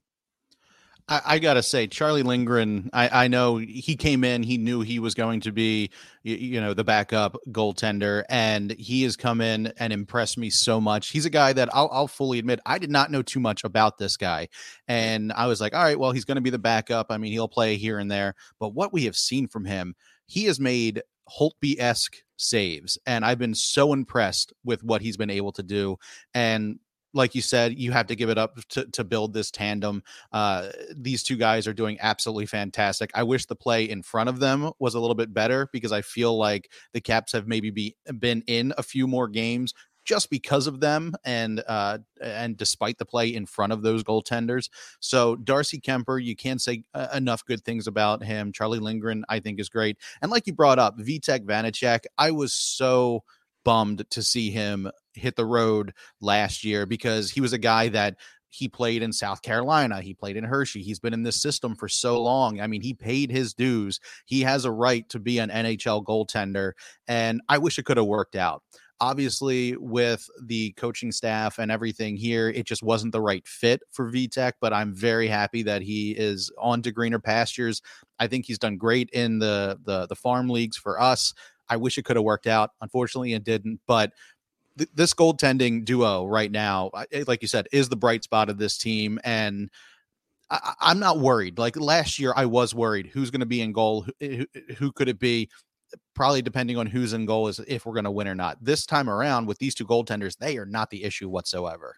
I, 1.08 1.20
I, 1.24 1.38
gotta 1.38 1.62
say, 1.62 1.86
Charlie 1.86 2.22
Lindgren. 2.22 2.90
I, 2.92 3.24
I 3.24 3.28
know 3.28 3.56
he 3.56 3.96
came 3.96 4.24
in. 4.24 4.42
He 4.42 4.58
knew 4.58 4.80
he 4.80 4.98
was 4.98 5.14
going 5.14 5.40
to 5.40 5.52
be, 5.52 5.90
you, 6.22 6.36
you, 6.36 6.60
know, 6.60 6.74
the 6.74 6.84
backup 6.84 7.36
goaltender, 7.50 8.24
and 8.28 8.72
he 8.72 9.02
has 9.04 9.16
come 9.16 9.40
in 9.40 9.72
and 9.78 9.92
impressed 9.92 10.36
me 10.36 10.50
so 10.50 10.80
much. 10.80 11.08
He's 11.08 11.24
a 11.24 11.30
guy 11.30 11.52
that 11.54 11.68
I'll, 11.74 11.88
I'll 11.90 12.08
fully 12.08 12.38
admit 12.38 12.60
I 12.66 12.78
did 12.78 12.90
not 12.90 13.10
know 13.10 13.22
too 13.22 13.40
much 13.40 13.64
about 13.64 13.98
this 13.98 14.16
guy, 14.16 14.48
and 14.86 15.32
I 15.32 15.46
was 15.46 15.60
like, 15.60 15.74
all 15.74 15.82
right, 15.82 15.98
well, 15.98 16.12
he's 16.12 16.24
going 16.24 16.36
to 16.36 16.42
be 16.42 16.50
the 16.50 16.58
backup. 16.58 17.06
I 17.10 17.16
mean, 17.16 17.32
he'll 17.32 17.48
play 17.48 17.76
here 17.76 17.98
and 17.98 18.10
there, 18.10 18.34
but 18.60 18.74
what 18.74 18.92
we 18.92 19.04
have 19.04 19.16
seen 19.16 19.48
from 19.48 19.64
him, 19.64 19.94
he 20.26 20.44
has 20.44 20.60
made 20.60 21.02
Holtby 21.28 21.76
esque 21.78 22.16
saves, 22.36 22.98
and 23.06 23.24
I've 23.24 23.38
been 23.38 23.54
so 23.54 23.92
impressed 23.92 24.52
with 24.64 24.82
what 24.82 25.00
he's 25.02 25.16
been 25.16 25.30
able 25.30 25.52
to 25.52 25.62
do. 25.62 25.96
And 26.34 26.78
like 27.14 27.34
you 27.34 27.42
said, 27.42 27.78
you 27.78 27.92
have 27.92 28.06
to 28.08 28.16
give 28.16 28.30
it 28.30 28.38
up 28.38 28.58
to, 28.70 28.84
to 28.86 29.04
build 29.04 29.32
this 29.32 29.50
tandem. 29.50 30.02
Uh, 30.32 30.68
these 30.94 31.22
two 31.22 31.36
guys 31.36 31.66
are 31.66 31.72
doing 31.72 31.98
absolutely 32.00 32.46
fantastic. 32.46 33.10
I 33.14 33.22
wish 33.22 33.46
the 33.46 33.56
play 33.56 33.84
in 33.88 34.02
front 34.02 34.28
of 34.28 34.40
them 34.40 34.70
was 34.78 34.94
a 34.94 35.00
little 35.00 35.14
bit 35.14 35.32
better 35.32 35.68
because 35.72 35.92
I 35.92 36.02
feel 36.02 36.36
like 36.36 36.70
the 36.92 37.00
Caps 37.00 37.32
have 37.32 37.46
maybe 37.46 37.70
be, 37.70 37.96
been 38.18 38.42
in 38.46 38.72
a 38.76 38.82
few 38.82 39.06
more 39.06 39.28
games 39.28 39.72
just 40.08 40.30
because 40.30 40.66
of 40.66 40.80
them 40.80 41.14
and 41.26 41.62
uh, 41.68 41.98
and 42.22 42.56
despite 42.56 42.96
the 42.96 43.04
play 43.04 43.28
in 43.28 43.44
front 43.44 43.74
of 43.74 43.82
those 43.82 44.02
goaltenders. 44.02 44.70
So 45.00 45.36
Darcy 45.36 45.78
Kuemper, 45.78 46.24
you 46.24 46.34
can't 46.34 46.62
say 46.62 46.84
uh, 46.94 47.08
enough 47.12 47.44
good 47.44 47.62
things 47.62 47.86
about 47.86 48.24
him. 48.24 48.50
Charlie 48.50 48.78
Lindgren, 48.78 49.26
I 49.28 49.40
think, 49.40 49.60
is 49.60 49.68
great. 49.68 49.98
And 50.22 50.30
like 50.30 50.46
you 50.46 50.54
brought 50.54 50.78
up, 50.78 50.98
Vitek 50.98 51.44
Vanecek, 51.44 52.06
I 52.16 52.30
was 52.30 52.54
so 52.54 53.22
bummed 53.64 54.08
to 54.08 54.22
see 54.22 54.50
him 54.50 54.90
hit 55.18 55.36
the 55.36 55.46
road 55.46 55.92
last 56.20 56.64
year 56.64 56.86
because 56.86 57.30
he 57.30 57.40
was 57.40 57.52
a 57.52 57.58
guy 57.58 57.88
that 57.88 58.16
he 58.50 58.68
played 58.68 59.02
in 59.02 59.12
South 59.12 59.42
Carolina. 59.42 60.00
He 60.00 60.14
played 60.14 60.36
in 60.36 60.44
Hershey. 60.44 60.82
He's 60.82 60.98
been 60.98 61.12
in 61.12 61.22
this 61.22 61.40
system 61.40 61.74
for 61.74 61.88
so 61.88 62.22
long. 62.22 62.60
I 62.60 62.66
mean, 62.66 62.80
he 62.80 62.94
paid 62.94 63.30
his 63.30 63.54
dues. 63.54 64.00
He 64.26 64.40
has 64.42 64.64
a 64.64 64.70
right 64.70 65.08
to 65.10 65.18
be 65.18 65.38
an 65.38 65.50
NHL 65.50 66.04
goaltender. 66.04 66.72
And 67.06 67.40
I 67.48 67.58
wish 67.58 67.78
it 67.78 67.84
could 67.84 67.98
have 67.98 68.06
worked 68.06 68.36
out. 68.36 68.62
Obviously, 69.00 69.76
with 69.76 70.28
the 70.42 70.72
coaching 70.72 71.12
staff 71.12 71.58
and 71.58 71.70
everything 71.70 72.16
here, 72.16 72.48
it 72.48 72.66
just 72.66 72.82
wasn't 72.82 73.12
the 73.12 73.20
right 73.20 73.46
fit 73.46 73.80
for 73.92 74.10
Vitek, 74.10 74.54
but 74.60 74.72
I'm 74.72 74.92
very 74.92 75.28
happy 75.28 75.62
that 75.62 75.82
he 75.82 76.12
is 76.12 76.50
on 76.58 76.82
to 76.82 76.90
greener 76.90 77.20
pastures. 77.20 77.80
I 78.18 78.26
think 78.26 78.44
he's 78.46 78.58
done 78.58 78.76
great 78.76 79.08
in 79.10 79.38
the 79.38 79.78
the, 79.84 80.08
the 80.08 80.16
farm 80.16 80.48
leagues 80.48 80.76
for 80.76 81.00
us. 81.00 81.32
I 81.68 81.76
wish 81.76 81.96
it 81.96 82.06
could 82.06 82.16
have 82.16 82.24
worked 82.24 82.48
out. 82.48 82.70
Unfortunately, 82.80 83.34
it 83.34 83.44
didn't. 83.44 83.78
But 83.86 84.12
th- 84.78 84.90
this 84.94 85.14
goaltending 85.14 85.84
duo 85.84 86.26
right 86.26 86.50
now, 86.50 86.90
eh, 87.12 87.24
like 87.26 87.42
you 87.42 87.48
said, 87.48 87.68
is 87.72 87.88
the 87.88 87.96
bright 87.96 88.24
spot 88.24 88.48
of 88.48 88.58
this 88.58 88.78
team. 88.78 89.18
And 89.24 89.70
I- 90.50 90.74
am 90.80 90.98
not 90.98 91.18
worried. 91.18 91.58
Like 91.58 91.76
last 91.76 92.18
year, 92.18 92.32
I 92.36 92.46
was 92.46 92.74
worried 92.74 93.08
who's 93.08 93.30
going 93.30 93.40
to 93.40 93.46
be 93.46 93.60
in 93.60 93.72
goal, 93.72 94.02
who, 94.02 94.12
eh, 94.20 94.44
eh, 94.54 94.74
who 94.78 94.92
could 94.92 95.08
it 95.08 95.18
be? 95.18 95.50
Probably 96.14 96.42
depending 96.42 96.76
on 96.78 96.86
who's 96.86 97.12
in 97.14 97.26
goal 97.26 97.48
is 97.48 97.60
if 97.60 97.86
we're 97.86 97.94
going 97.94 98.04
to 98.04 98.10
win 98.10 98.28
or 98.28 98.34
not. 98.34 98.62
This 98.62 98.86
time 98.86 99.08
around, 99.10 99.46
with 99.46 99.58
these 99.58 99.74
two 99.74 99.86
goaltenders, 99.86 100.36
they 100.38 100.58
are 100.58 100.66
not 100.66 100.90
the 100.90 101.04
issue 101.04 101.28
whatsoever. 101.28 101.96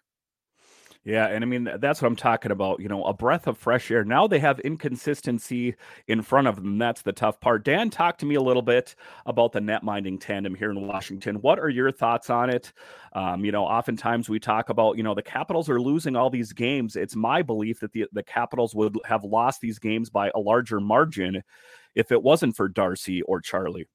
Yeah, 1.03 1.25
and 1.27 1.43
I 1.43 1.47
mean 1.47 1.67
that's 1.79 1.99
what 1.99 2.07
I'm 2.07 2.15
talking 2.15 2.51
about. 2.51 2.79
You 2.79 2.87
know, 2.87 3.03
a 3.05 3.13
breath 3.13 3.47
of 3.47 3.57
fresh 3.57 3.89
air. 3.89 4.03
Now 4.03 4.27
they 4.27 4.37
have 4.37 4.59
inconsistency 4.59 5.75
in 6.07 6.21
front 6.21 6.47
of 6.47 6.57
them. 6.57 6.77
That's 6.77 7.01
the 7.01 7.11
tough 7.11 7.39
part. 7.39 7.65
Dan 7.65 7.89
talked 7.89 8.19
to 8.19 8.27
me 8.27 8.35
a 8.35 8.41
little 8.41 8.61
bit 8.61 8.93
about 9.25 9.51
the 9.51 9.61
net 9.61 9.81
minding 9.81 10.19
tandem 10.19 10.53
here 10.53 10.69
in 10.69 10.85
Washington. 10.85 11.37
What 11.37 11.57
are 11.57 11.69
your 11.69 11.91
thoughts 11.91 12.29
on 12.29 12.51
it? 12.51 12.71
Um, 13.13 13.43
you 13.43 13.51
know, 13.51 13.65
oftentimes 13.65 14.29
we 14.29 14.39
talk 14.39 14.69
about 14.69 14.95
you 14.95 15.01
know 15.01 15.15
the 15.15 15.23
Capitals 15.23 15.69
are 15.69 15.81
losing 15.81 16.15
all 16.15 16.29
these 16.29 16.53
games. 16.53 16.95
It's 16.95 17.15
my 17.15 17.41
belief 17.41 17.79
that 17.79 17.93
the 17.93 18.05
the 18.13 18.23
Capitals 18.23 18.75
would 18.75 18.95
have 19.05 19.23
lost 19.23 19.59
these 19.59 19.79
games 19.79 20.11
by 20.11 20.29
a 20.35 20.39
larger 20.39 20.79
margin 20.79 21.41
if 21.95 22.11
it 22.11 22.21
wasn't 22.21 22.55
for 22.55 22.69
Darcy 22.69 23.23
or 23.23 23.41
Charlie. 23.41 23.87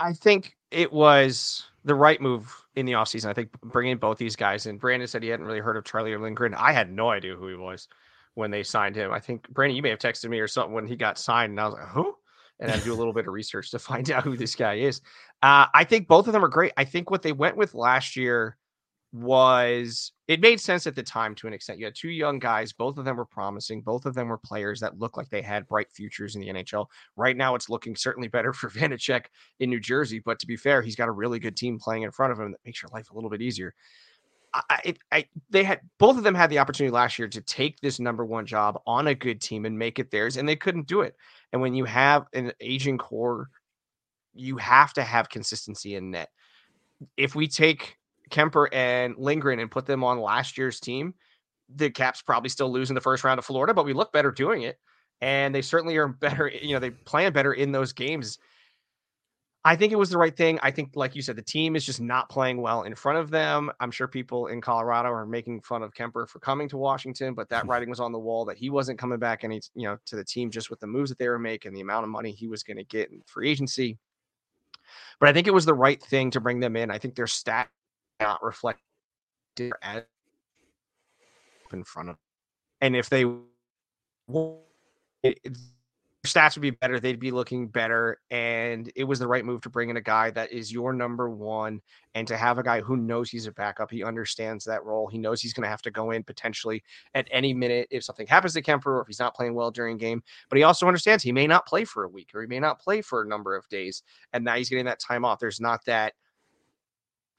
I 0.00 0.14
think 0.14 0.56
it 0.72 0.92
was 0.92 1.69
the 1.84 1.94
right 1.94 2.20
move 2.20 2.54
in 2.74 2.86
the 2.86 2.92
offseason. 2.92 3.26
I 3.26 3.32
think 3.32 3.50
bringing 3.62 3.96
both 3.96 4.18
these 4.18 4.36
guys 4.36 4.66
in. 4.66 4.78
Brandon 4.78 5.08
said 5.08 5.22
he 5.22 5.28
hadn't 5.28 5.46
really 5.46 5.60
heard 5.60 5.76
of 5.76 5.84
Charlie 5.84 6.16
Lindgren. 6.16 6.54
I 6.54 6.72
had 6.72 6.92
no 6.92 7.10
idea 7.10 7.34
who 7.34 7.48
he 7.48 7.54
was 7.54 7.88
when 8.34 8.50
they 8.50 8.62
signed 8.62 8.96
him. 8.96 9.12
I 9.12 9.20
think 9.20 9.48
Brandon, 9.50 9.76
you 9.76 9.82
may 9.82 9.90
have 9.90 9.98
texted 9.98 10.28
me 10.28 10.40
or 10.40 10.48
something 10.48 10.74
when 10.74 10.86
he 10.86 10.96
got 10.96 11.18
signed, 11.18 11.50
and 11.50 11.60
I 11.60 11.66
was 11.66 11.74
like, 11.74 11.88
"Who?" 11.88 12.14
And 12.58 12.70
I 12.70 12.78
do 12.78 12.92
a 12.92 12.94
little 12.94 13.14
bit 13.14 13.26
of 13.26 13.32
research 13.32 13.70
to 13.70 13.78
find 13.90 14.10
out 14.10 14.24
who 14.24 14.36
this 14.36 14.54
guy 14.54 14.74
is. 14.74 15.00
Uh, 15.42 15.66
I 15.72 15.84
think 15.84 16.08
both 16.08 16.26
of 16.26 16.32
them 16.32 16.44
are 16.44 16.48
great. 16.48 16.72
I 16.76 16.84
think 16.84 17.10
what 17.10 17.22
they 17.22 17.32
went 17.32 17.56
with 17.56 17.74
last 17.74 18.16
year 18.16 18.56
was 19.12 20.12
it 20.28 20.40
made 20.40 20.60
sense 20.60 20.86
at 20.86 20.94
the 20.94 21.02
time 21.02 21.34
to 21.34 21.48
an 21.48 21.52
extent. 21.52 21.80
You 21.80 21.86
had 21.86 21.96
two 21.96 22.10
young 22.10 22.38
guys, 22.38 22.72
both 22.72 22.96
of 22.96 23.04
them 23.04 23.16
were 23.16 23.24
promising, 23.24 23.80
both 23.80 24.06
of 24.06 24.14
them 24.14 24.28
were 24.28 24.38
players 24.38 24.78
that 24.80 24.98
looked 24.98 25.16
like 25.16 25.28
they 25.28 25.42
had 25.42 25.66
bright 25.66 25.90
futures 25.90 26.36
in 26.36 26.40
the 26.40 26.48
NHL. 26.48 26.86
Right 27.16 27.36
now, 27.36 27.56
it's 27.56 27.68
looking 27.68 27.96
certainly 27.96 28.28
better 28.28 28.52
for 28.54 28.70
Vanecek 28.70 29.26
in 29.58 29.70
New 29.70 29.80
Jersey, 29.80 30.20
but 30.20 30.38
to 30.38 30.46
be 30.46 30.56
fair, 30.56 30.82
he's 30.82 30.96
got 30.96 31.08
a 31.08 31.12
really 31.12 31.40
good 31.40 31.56
team 31.56 31.78
playing 31.78 32.02
in 32.02 32.12
front 32.12 32.32
of 32.32 32.38
him 32.38 32.52
that 32.52 32.60
makes 32.64 32.82
your 32.82 32.90
life 32.92 33.10
a 33.10 33.14
little 33.14 33.30
bit 33.30 33.42
easier. 33.42 33.74
I, 34.52 34.94
I, 35.12 35.26
they 35.50 35.62
had 35.62 35.80
both 35.98 36.16
of 36.16 36.24
them 36.24 36.34
had 36.34 36.50
the 36.50 36.58
opportunity 36.58 36.92
last 36.92 37.20
year 37.20 37.28
to 37.28 37.40
take 37.40 37.78
this 37.80 38.00
number 38.00 38.24
one 38.24 38.46
job 38.46 38.80
on 38.84 39.06
a 39.06 39.14
good 39.14 39.40
team 39.40 39.64
and 39.64 39.78
make 39.78 40.00
it 40.00 40.10
theirs, 40.10 40.36
and 40.36 40.48
they 40.48 40.56
couldn't 40.56 40.88
do 40.88 41.02
it. 41.02 41.14
And 41.52 41.62
when 41.62 41.74
you 41.74 41.84
have 41.84 42.26
an 42.32 42.52
aging 42.60 42.98
core, 42.98 43.48
you 44.34 44.56
have 44.56 44.92
to 44.94 45.02
have 45.04 45.28
consistency 45.28 45.94
in 45.94 46.10
net. 46.10 46.30
If 47.16 47.36
we 47.36 47.46
take 47.46 47.96
Kuemper 48.30 48.68
and 48.72 49.16
Lindgren 49.16 49.60
and 49.60 49.70
put 49.70 49.86
them 49.86 50.04
on 50.04 50.20
last 50.20 50.56
year's 50.56 50.80
team, 50.80 51.14
the 51.74 51.90
Caps 51.90 52.22
probably 52.22 52.48
still 52.48 52.70
lose 52.70 52.90
in 52.90 52.94
the 52.94 53.00
first 53.00 53.24
round 53.24 53.38
of 53.38 53.44
Florida, 53.44 53.74
but 53.74 53.84
we 53.84 53.92
look 53.92 54.12
better 54.12 54.30
doing 54.30 54.62
it. 54.62 54.78
And 55.20 55.54
they 55.54 55.62
certainly 55.62 55.96
are 55.96 56.08
better, 56.08 56.48
you 56.48 56.72
know, 56.72 56.80
they 56.80 56.90
plan 56.90 57.32
better 57.32 57.52
in 57.52 57.72
those 57.72 57.92
games. 57.92 58.38
I 59.62 59.76
think 59.76 59.92
it 59.92 59.96
was 59.96 60.08
the 60.08 60.16
right 60.16 60.34
thing. 60.34 60.58
I 60.62 60.70
think, 60.70 60.92
like 60.94 61.14
you 61.14 61.20
said, 61.20 61.36
the 61.36 61.42
team 61.42 61.76
is 61.76 61.84
just 61.84 62.00
not 62.00 62.30
playing 62.30 62.62
well 62.62 62.84
in 62.84 62.94
front 62.94 63.18
of 63.18 63.28
them. 63.28 63.70
I'm 63.78 63.90
sure 63.90 64.08
people 64.08 64.46
in 64.46 64.62
Colorado 64.62 65.10
are 65.10 65.26
making 65.26 65.60
fun 65.60 65.82
of 65.82 65.92
Kuemper 65.92 66.26
for 66.26 66.38
coming 66.38 66.66
to 66.70 66.78
Washington, 66.78 67.34
but 67.34 67.50
that 67.50 67.66
writing 67.68 67.90
was 67.90 68.00
on 68.00 68.10
the 68.10 68.18
wall 68.18 68.46
that 68.46 68.56
he 68.56 68.70
wasn't 68.70 68.98
coming 68.98 69.18
back 69.18 69.44
any, 69.44 69.60
you 69.74 69.86
know, 69.86 69.98
to 70.06 70.16
the 70.16 70.24
team 70.24 70.50
just 70.50 70.70
with 70.70 70.80
the 70.80 70.86
moves 70.86 71.10
that 71.10 71.18
they 71.18 71.28
were 71.28 71.38
making, 71.38 71.74
the 71.74 71.82
amount 71.82 72.04
of 72.04 72.10
money 72.10 72.32
he 72.32 72.48
was 72.48 72.62
going 72.62 72.78
to 72.78 72.84
get 72.84 73.10
in 73.10 73.20
free 73.26 73.50
agency. 73.50 73.98
But 75.18 75.28
I 75.28 75.34
think 75.34 75.46
it 75.46 75.54
was 75.54 75.66
the 75.66 75.74
right 75.74 76.02
thing 76.02 76.30
to 76.30 76.40
bring 76.40 76.60
them 76.60 76.74
in. 76.74 76.90
I 76.90 76.96
think 76.96 77.14
their 77.14 77.26
stat 77.26 77.68
not 78.20 78.42
reflect 78.42 78.80
as 79.82 80.02
in 81.72 81.84
front 81.84 82.08
of 82.08 82.16
and 82.80 82.96
if 82.96 83.08
they 83.08 83.24
it, 85.22 85.38
stats 86.26 86.54
would 86.54 86.62
be 86.62 86.70
better 86.70 87.00
they'd 87.00 87.18
be 87.18 87.30
looking 87.30 87.66
better 87.66 88.20
and 88.30 88.92
it 88.94 89.04
was 89.04 89.18
the 89.18 89.26
right 89.26 89.44
move 89.44 89.60
to 89.62 89.70
bring 89.70 89.88
in 89.88 89.96
a 89.96 90.02
guy 90.02 90.30
that 90.30 90.52
is 90.52 90.70
your 90.70 90.92
number 90.92 91.30
one 91.30 91.80
and 92.14 92.28
to 92.28 92.36
have 92.36 92.58
a 92.58 92.62
guy 92.62 92.80
who 92.80 92.96
knows 92.96 93.30
he's 93.30 93.46
a 93.46 93.52
backup 93.52 93.90
he 93.90 94.04
understands 94.04 94.64
that 94.64 94.84
role 94.84 95.08
he 95.08 95.16
knows 95.16 95.40
he's 95.40 95.54
going 95.54 95.62
to 95.62 95.68
have 95.68 95.80
to 95.80 95.90
go 95.90 96.10
in 96.10 96.22
potentially 96.22 96.82
at 97.14 97.26
any 97.30 97.54
minute 97.54 97.88
if 97.90 98.04
something 98.04 98.26
happens 98.26 98.52
to 98.52 98.62
Kuemper 98.62 98.86
or 98.86 99.00
if 99.00 99.06
he's 99.06 99.18
not 99.18 99.34
playing 99.34 99.54
well 99.54 99.70
during 99.70 99.96
game 99.96 100.22
but 100.50 100.58
he 100.58 100.62
also 100.62 100.86
understands 100.86 101.24
he 101.24 101.32
may 101.32 101.46
not 101.46 101.66
play 101.66 101.84
for 101.84 102.04
a 102.04 102.08
week 102.08 102.30
or 102.34 102.42
he 102.42 102.46
may 102.46 102.60
not 102.60 102.80
play 102.80 103.00
for 103.00 103.22
a 103.22 103.28
number 103.28 103.56
of 103.56 103.66
days 103.68 104.02
and 104.34 104.44
now 104.44 104.56
he's 104.56 104.68
getting 104.68 104.84
that 104.84 105.00
time 105.00 105.24
off. 105.24 105.38
There's 105.38 105.60
not 105.60 105.84
that 105.86 106.12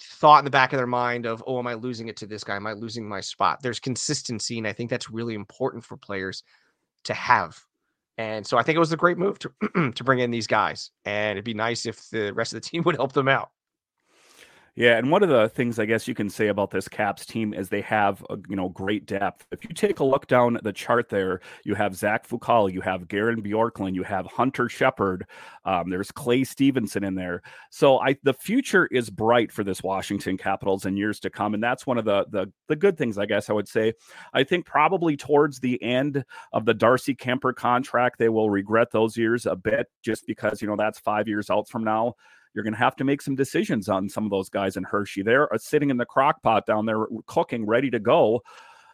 thought 0.01 0.39
in 0.39 0.45
the 0.45 0.51
back 0.51 0.73
of 0.73 0.77
their 0.77 0.87
mind 0.87 1.25
of, 1.25 1.43
oh, 1.45 1.59
am 1.59 1.67
I 1.67 1.75
losing 1.75 2.07
it 2.07 2.17
to 2.17 2.25
this 2.25 2.43
guy? 2.43 2.55
Am 2.55 2.67
I 2.67 2.73
losing 2.73 3.07
my 3.07 3.21
spot? 3.21 3.61
There's 3.61 3.79
consistency, 3.79 4.57
and 4.57 4.67
I 4.67 4.73
think 4.73 4.89
that's 4.89 5.09
really 5.09 5.35
important 5.35 5.83
for 5.83 5.97
players 5.97 6.43
to 7.05 7.13
have. 7.13 7.59
And 8.17 8.45
so 8.45 8.57
I 8.57 8.63
think 8.63 8.75
it 8.75 8.79
was 8.79 8.91
a 8.91 8.97
great 8.97 9.17
move 9.17 9.39
to 9.39 9.91
to 9.95 10.03
bring 10.03 10.19
in 10.19 10.31
these 10.31 10.47
guys, 10.47 10.91
and 11.05 11.31
it'd 11.31 11.45
be 11.45 11.53
nice 11.53 11.85
if 11.85 12.09
the 12.09 12.31
rest 12.33 12.53
of 12.53 12.61
the 12.61 12.69
team 12.69 12.83
would 12.83 12.95
help 12.95 13.13
them 13.13 13.27
out. 13.27 13.51
Yeah, 14.77 14.97
and 14.97 15.11
one 15.11 15.21
of 15.21 15.27
the 15.27 15.49
things 15.49 15.79
I 15.79 15.85
guess 15.85 16.07
you 16.07 16.15
can 16.15 16.29
say 16.29 16.47
about 16.47 16.71
this 16.71 16.87
Caps 16.87 17.25
team 17.25 17.53
is 17.53 17.67
they 17.67 17.81
have 17.81 18.25
a, 18.29 18.37
you 18.47 18.55
know 18.55 18.69
great 18.69 19.05
depth. 19.05 19.45
If 19.51 19.65
you 19.65 19.71
take 19.71 19.99
a 19.99 20.03
look 20.03 20.27
down 20.27 20.57
the 20.63 20.71
chart 20.71 21.09
there, 21.09 21.41
you 21.65 21.75
have 21.75 21.93
Zach 21.93 22.25
Fucale, 22.25 22.71
you 22.71 22.79
have 22.79 23.09
Garin 23.09 23.43
Bjorklund, 23.43 23.95
you 23.95 24.03
have 24.03 24.25
Hunter 24.27 24.69
Shepard, 24.69 25.25
um, 25.65 25.89
there's 25.89 26.09
Clay 26.09 26.45
Stevenson 26.45 27.03
in 27.03 27.15
there. 27.15 27.41
So 27.69 27.99
I 27.99 28.15
the 28.23 28.33
future 28.33 28.87
is 28.91 29.09
bright 29.09 29.51
for 29.51 29.65
this 29.65 29.83
Washington 29.83 30.37
Capitals 30.37 30.85
in 30.85 30.95
years 30.95 31.19
to 31.19 31.29
come, 31.29 31.53
and 31.53 31.61
that's 31.61 31.85
one 31.85 31.97
of 31.97 32.05
the 32.05 32.25
the 32.29 32.49
the 32.69 32.75
good 32.77 32.97
things 32.97 33.17
I 33.17 33.25
guess 33.25 33.49
I 33.49 33.53
would 33.53 33.67
say. 33.67 33.91
I 34.33 34.45
think 34.45 34.65
probably 34.65 35.17
towards 35.17 35.59
the 35.59 35.83
end 35.83 36.23
of 36.53 36.63
the 36.63 36.73
Darcy 36.73 37.13
Kuemper 37.13 37.53
contract, 37.53 38.19
they 38.19 38.29
will 38.29 38.49
regret 38.49 38.91
those 38.91 39.17
years 39.17 39.45
a 39.45 39.55
bit, 39.57 39.87
just 40.01 40.25
because 40.27 40.61
you 40.61 40.69
know 40.69 40.77
that's 40.77 40.99
five 40.99 41.27
years 41.27 41.49
out 41.49 41.67
from 41.67 41.83
now 41.83 42.15
you're 42.53 42.63
going 42.63 42.73
to 42.73 42.79
have 42.79 42.95
to 42.97 43.03
make 43.03 43.21
some 43.21 43.35
decisions 43.35 43.89
on 43.89 44.09
some 44.09 44.25
of 44.25 44.31
those 44.31 44.49
guys 44.49 44.77
in 44.77 44.83
Hershey. 44.83 45.23
They're 45.23 45.53
uh, 45.53 45.57
sitting 45.57 45.89
in 45.89 45.97
the 45.97 46.05
crock 46.05 46.41
pot 46.41 46.65
down 46.65 46.85
there 46.85 47.05
cooking, 47.25 47.65
ready 47.65 47.89
to 47.91 47.99
go. 47.99 48.41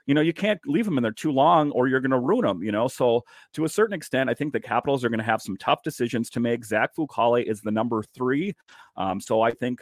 You 0.06 0.14
know, 0.14 0.22
you 0.22 0.34
can't 0.34 0.60
leave 0.66 0.86
them 0.86 0.98
in 0.98 1.04
there 1.04 1.12
too 1.12 1.32
long 1.32 1.72
or 1.72 1.88
you're 1.88 2.00
going 2.00 2.12
to 2.12 2.20
ruin 2.20 2.46
them, 2.46 2.64
you 2.64 2.72
know. 2.72 2.88
So, 2.88 3.26
to 3.54 3.66
a 3.66 3.70
certain 3.70 3.94
extent, 3.94 4.30
I 4.30 4.34
think 4.34 4.54
the 4.54 4.60
Capitals 4.60 5.04
are 5.04 5.10
going 5.10 5.20
to 5.20 5.26
have 5.26 5.42
some 5.42 5.58
tough 5.58 5.84
decisions 5.84 6.30
to 6.30 6.40
make. 6.40 6.64
Zach 6.64 6.96
Fucale 6.96 7.44
is 7.44 7.62
the 7.62 7.72
number 7.72 8.04
three. 8.16 8.56
Um, 8.96 9.20
so, 9.20 9.42
I 9.42 9.52
think 9.52 9.82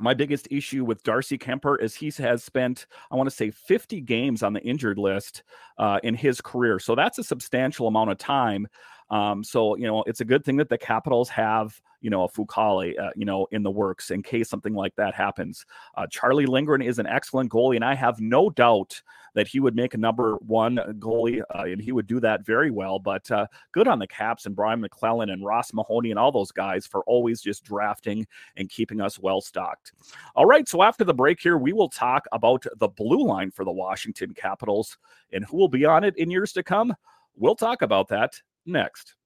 my 0.00 0.14
biggest 0.14 0.48
issue 0.50 0.84
with 0.84 1.02
Darcy 1.02 1.38
Kuemper 1.38 1.80
is 1.80 1.94
he 1.94 2.10
has 2.18 2.44
spent, 2.44 2.86
I 3.10 3.16
want 3.16 3.28
to 3.28 3.34
say, 3.34 3.50
50 3.50 4.00
games 4.02 4.42
on 4.42 4.52
the 4.52 4.60
injured 4.60 4.98
list 4.98 5.42
uh, 5.78 6.00
in 6.02 6.14
his 6.14 6.40
career. 6.40 6.78
So 6.78 6.94
that's 6.94 7.18
a 7.18 7.24
substantial 7.24 7.86
amount 7.86 8.10
of 8.10 8.18
time. 8.18 8.68
Um, 9.10 9.44
so, 9.44 9.76
you 9.76 9.86
know, 9.86 10.02
it's 10.06 10.20
a 10.20 10.24
good 10.24 10.44
thing 10.44 10.56
that 10.56 10.68
the 10.68 10.78
Capitals 10.78 11.28
have, 11.30 11.80
you 12.06 12.10
know, 12.10 12.22
a 12.22 12.28
Fucale, 12.28 12.96
uh, 13.00 13.10
you 13.16 13.24
know, 13.24 13.48
in 13.50 13.64
the 13.64 13.70
works 13.70 14.12
in 14.12 14.22
case 14.22 14.48
something 14.48 14.74
like 14.74 14.94
that 14.94 15.12
happens. 15.12 15.66
Uh, 15.96 16.06
Charlie 16.08 16.46
Lindgren 16.46 16.80
is 16.80 17.00
an 17.00 17.06
excellent 17.08 17.50
goalie, 17.50 17.74
and 17.74 17.84
I 17.84 17.96
have 17.96 18.20
no 18.20 18.48
doubt 18.48 19.02
that 19.34 19.48
he 19.48 19.58
would 19.58 19.74
make 19.74 19.92
a 19.92 19.98
number 19.98 20.36
one 20.36 20.76
goalie, 21.00 21.42
uh, 21.52 21.64
and 21.64 21.80
he 21.80 21.90
would 21.90 22.06
do 22.06 22.20
that 22.20 22.46
very 22.46 22.70
well. 22.70 23.00
But 23.00 23.28
uh, 23.32 23.48
good 23.72 23.88
on 23.88 23.98
the 23.98 24.06
Caps 24.06 24.46
and 24.46 24.54
Brian 24.54 24.80
MacLellan 24.80 25.30
and 25.30 25.44
Ross 25.44 25.72
Mahoney 25.72 26.10
and 26.10 26.18
all 26.18 26.30
those 26.30 26.52
guys 26.52 26.86
for 26.86 27.02
always 27.08 27.40
just 27.40 27.64
drafting 27.64 28.24
and 28.56 28.70
keeping 28.70 29.00
us 29.00 29.18
well 29.18 29.40
stocked. 29.40 29.90
All 30.36 30.46
right, 30.46 30.68
so 30.68 30.84
after 30.84 31.02
the 31.02 31.12
break 31.12 31.40
here, 31.40 31.58
we 31.58 31.72
will 31.72 31.88
talk 31.88 32.28
about 32.30 32.64
the 32.78 32.88
blue 32.88 33.26
line 33.26 33.50
for 33.50 33.64
the 33.64 33.72
Washington 33.72 34.32
Capitals 34.32 34.96
and 35.32 35.44
who 35.44 35.56
will 35.56 35.66
be 35.66 35.84
on 35.84 36.04
it 36.04 36.16
in 36.18 36.30
years 36.30 36.52
to 36.52 36.62
come. 36.62 36.94
We'll 37.34 37.56
talk 37.56 37.82
about 37.82 38.06
that 38.10 38.40
next. 38.64 39.16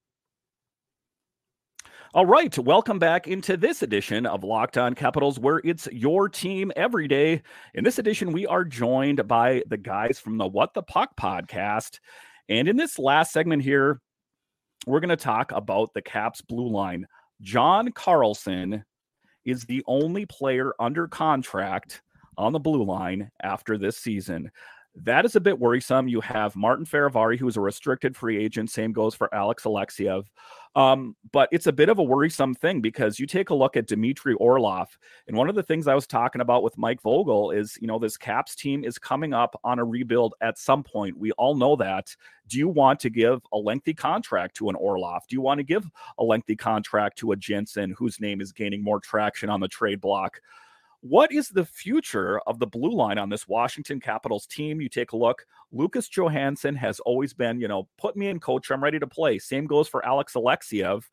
All 2.12 2.26
right, 2.26 2.58
welcome 2.58 2.98
back 2.98 3.28
into 3.28 3.56
this 3.56 3.82
edition 3.82 4.26
of 4.26 4.42
Locked 4.42 4.76
On 4.76 4.94
Capitals, 4.94 5.38
where 5.38 5.60
it's 5.62 5.86
your 5.92 6.28
team 6.28 6.72
every 6.74 7.06
day. 7.06 7.40
In 7.74 7.84
this 7.84 8.00
edition, 8.00 8.32
we 8.32 8.48
are 8.48 8.64
joined 8.64 9.28
by 9.28 9.62
the 9.68 9.76
guys 9.76 10.18
from 10.18 10.36
the 10.36 10.48
What 10.48 10.74
the 10.74 10.82
Puck 10.82 11.10
podcast. 11.16 12.00
And 12.48 12.66
in 12.66 12.76
this 12.76 12.98
last 12.98 13.32
segment 13.32 13.62
here, 13.62 14.00
we're 14.88 14.98
going 14.98 15.10
to 15.10 15.16
talk 15.16 15.52
about 15.52 15.94
the 15.94 16.02
Caps 16.02 16.40
blue 16.40 16.68
line. 16.68 17.06
John 17.42 17.92
Carlson 17.92 18.84
is 19.44 19.62
the 19.62 19.84
only 19.86 20.26
player 20.26 20.72
under 20.80 21.06
contract 21.06 22.02
on 22.36 22.52
the 22.52 22.58
blue 22.58 22.82
line 22.82 23.30
after 23.40 23.78
this 23.78 23.98
season. 23.98 24.50
That 25.04 25.24
is 25.24 25.34
a 25.34 25.40
bit 25.40 25.58
worrisome. 25.58 26.08
You 26.08 26.20
have 26.20 26.54
Martin 26.56 26.84
Fehervary, 26.84 27.38
who 27.38 27.48
is 27.48 27.56
a 27.56 27.60
restricted 27.60 28.14
free 28.14 28.42
agent. 28.42 28.70
Same 28.70 28.92
goes 28.92 29.14
for 29.14 29.32
Alex 29.34 29.64
Alexeyev. 29.64 30.26
Um, 30.76 31.16
but 31.32 31.48
it's 31.50 31.66
a 31.66 31.72
bit 31.72 31.88
of 31.88 31.98
a 31.98 32.02
worrisome 32.02 32.54
thing 32.54 32.80
because 32.80 33.18
you 33.18 33.26
take 33.26 33.50
a 33.50 33.54
look 33.54 33.76
at 33.76 33.86
Dmitry 33.86 34.34
Orlov, 34.34 34.96
and 35.26 35.36
one 35.36 35.48
of 35.48 35.54
the 35.54 35.62
things 35.62 35.88
I 35.88 35.94
was 35.94 36.06
talking 36.06 36.40
about 36.40 36.62
with 36.62 36.78
Mike 36.78 37.00
Vogel 37.02 37.50
is, 37.50 37.76
you 37.80 37.88
know, 37.88 37.98
this 37.98 38.16
Caps 38.16 38.54
team 38.54 38.84
is 38.84 38.98
coming 38.98 39.32
up 39.32 39.58
on 39.64 39.78
a 39.78 39.84
rebuild 39.84 40.34
at 40.42 40.58
some 40.58 40.84
point. 40.84 41.18
We 41.18 41.32
all 41.32 41.56
know 41.56 41.76
that. 41.76 42.14
Do 42.46 42.58
you 42.58 42.68
want 42.68 43.00
to 43.00 43.10
give 43.10 43.40
a 43.52 43.58
lengthy 43.58 43.94
contract 43.94 44.54
to 44.56 44.68
an 44.68 44.76
Orlov? 44.76 45.26
Do 45.28 45.34
you 45.34 45.40
want 45.40 45.58
to 45.58 45.64
give 45.64 45.90
a 46.18 46.24
lengthy 46.24 46.56
contract 46.56 47.18
to 47.18 47.32
a 47.32 47.36
Jensen, 47.36 47.94
whose 47.96 48.20
name 48.20 48.40
is 48.40 48.52
gaining 48.52 48.84
more 48.84 49.00
traction 49.00 49.48
on 49.50 49.60
the 49.60 49.68
trade 49.68 50.00
block? 50.00 50.40
What 51.02 51.32
is 51.32 51.48
the 51.48 51.64
future 51.64 52.40
of 52.40 52.58
the 52.58 52.66
blue 52.66 52.92
line 52.92 53.16
on 53.16 53.30
this 53.30 53.48
Washington 53.48 54.00
Capitals 54.00 54.46
team? 54.46 54.82
You 54.82 54.88
take 54.90 55.12
a 55.12 55.16
look. 55.16 55.46
Lucas 55.72 56.10
Johansen 56.10 56.76
has 56.76 57.00
always 57.00 57.32
been, 57.32 57.58
you 57.58 57.68
know, 57.68 57.88
put 57.96 58.16
me 58.16 58.28
in 58.28 58.38
coach. 58.38 58.70
I'm 58.70 58.84
ready 58.84 58.98
to 58.98 59.06
play. 59.06 59.38
Same 59.38 59.66
goes 59.66 59.88
for 59.88 60.04
Alex 60.04 60.34
Alexeyev. 60.34 61.04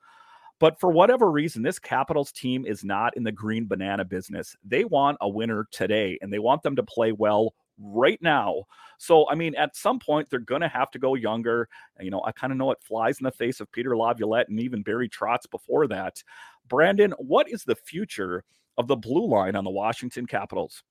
But 0.60 0.78
for 0.80 0.91
whatever 0.91 1.32
reason, 1.32 1.62
this 1.62 1.80
Capitals 1.80 2.34
team 2.34 2.65
is 2.65 2.84
not 2.84 3.15
in 3.15 3.23
the 3.23 3.32
green 3.32 3.65
banana 3.65 4.04
business. 4.04 4.58
They 4.65 4.84
want 4.84 5.19
a 5.21 5.30
winner 5.30 5.67
today 5.71 6.17
and 6.21 6.34
they 6.34 6.39
want 6.39 6.63
them 6.63 6.76
to 6.76 6.84
play 6.84 7.13
well 7.13 7.54
right 7.80 8.19
now. 8.21 8.63
So, 8.97 9.30
I 9.30 9.36
mean, 9.36 9.56
at 9.56 9.78
some 9.78 10.00
point, 10.00 10.30
they're 10.30 10.39
going 10.39 10.62
to 10.62 10.67
have 10.67 10.91
to 10.91 11.00
go 11.00 11.15
younger. 11.15 11.69
You 12.02 12.10
know, 12.10 12.23
I 12.26 12.34
kind 12.34 12.52
of 12.52 12.58
know 12.58 12.71
it 12.71 12.82
flies 12.82 13.19
in 13.19 13.23
the 13.23 13.32
face 13.32 13.62
of 13.62 13.71
Peter 13.71 13.95
Laviolette 13.95 14.50
and 14.50 14.60
even 14.60 14.82
Barry 14.82 15.08
Trotz 15.08 15.50
before 15.50 15.88
that. 15.88 16.21
Brandon, 16.67 17.13
what 17.19 17.50
is 17.50 17.63
the 17.63 17.76
future 17.76 18.43
of 18.78 18.88
the 18.88 18.96
blue 18.96 19.28
line 19.28 19.56
on 19.56 19.63
the 19.63 19.70
Washington 19.70 20.26
Capitals? 20.26 20.84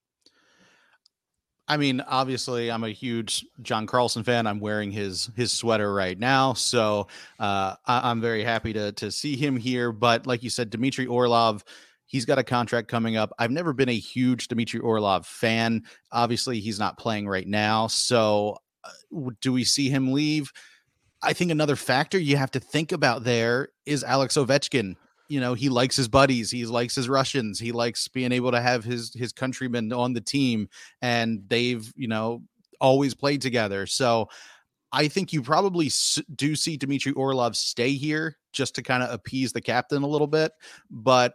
I 1.68 1.76
mean, 1.76 2.00
obviously, 2.00 2.70
I'm 2.70 2.84
a 2.84 2.90
huge 2.90 3.44
John 3.62 3.86
Carlson 3.86 4.22
fan. 4.22 4.46
I'm 4.46 4.60
wearing 4.60 4.92
his 4.92 5.30
his 5.34 5.52
sweater 5.52 5.92
right 5.92 6.16
now, 6.16 6.52
so 6.52 7.08
uh, 7.40 7.74
I, 7.84 8.10
am 8.10 8.20
very 8.20 8.44
happy 8.44 8.72
to 8.72 8.92
to 8.92 9.10
see 9.10 9.36
him 9.36 9.56
here. 9.56 9.90
But 9.90 10.26
like 10.26 10.44
you 10.44 10.50
said, 10.50 10.70
Dmitry 10.70 11.06
Orlov, 11.06 11.64
he's 12.06 12.24
got 12.24 12.38
a 12.38 12.44
contract 12.44 12.86
coming 12.86 13.16
up. 13.16 13.32
I've 13.38 13.50
never 13.50 13.72
been 13.72 13.88
a 13.88 13.98
huge 13.98 14.46
Dmitry 14.46 14.78
Orlov 14.78 15.26
fan. 15.26 15.82
Obviously, 16.12 16.60
he's 16.60 16.78
not 16.78 16.98
playing 16.98 17.26
right 17.26 17.48
now, 17.48 17.88
so 17.88 18.58
uh, 18.84 19.30
do 19.40 19.52
we 19.52 19.64
see 19.64 19.88
him 19.88 20.12
leave? 20.12 20.52
I 21.20 21.32
think 21.32 21.50
another 21.50 21.74
factor 21.74 22.18
you 22.18 22.36
have 22.36 22.52
to 22.52 22.60
think 22.60 22.92
about 22.92 23.24
there 23.24 23.70
is 23.86 24.04
Alex 24.04 24.36
Ovechkin 24.36 24.94
you 25.28 25.40
know 25.40 25.54
he 25.54 25.68
likes 25.68 25.96
his 25.96 26.08
buddies 26.08 26.50
he 26.50 26.64
likes 26.66 26.94
his 26.94 27.08
russians 27.08 27.58
he 27.58 27.72
likes 27.72 28.08
being 28.08 28.32
able 28.32 28.50
to 28.50 28.60
have 28.60 28.84
his 28.84 29.12
his 29.14 29.32
countrymen 29.32 29.92
on 29.92 30.12
the 30.12 30.20
team 30.20 30.68
and 31.02 31.42
they've 31.48 31.92
you 31.96 32.08
know 32.08 32.42
always 32.80 33.14
played 33.14 33.40
together. 33.40 33.86
So 33.86 34.28
i 34.92 35.08
think 35.08 35.32
you 35.32 35.42
probably 35.42 35.90
do 36.36 36.54
see 36.54 36.76
dmitry 36.76 37.10
orlov 37.12 37.56
stay 37.56 37.94
here 37.94 38.36
just 38.52 38.76
to 38.76 38.82
kind 38.82 39.02
of 39.02 39.12
appease 39.12 39.52
the 39.52 39.60
captain 39.60 40.04
a 40.04 40.06
little 40.06 40.28
bit 40.28 40.52
but 40.88 41.34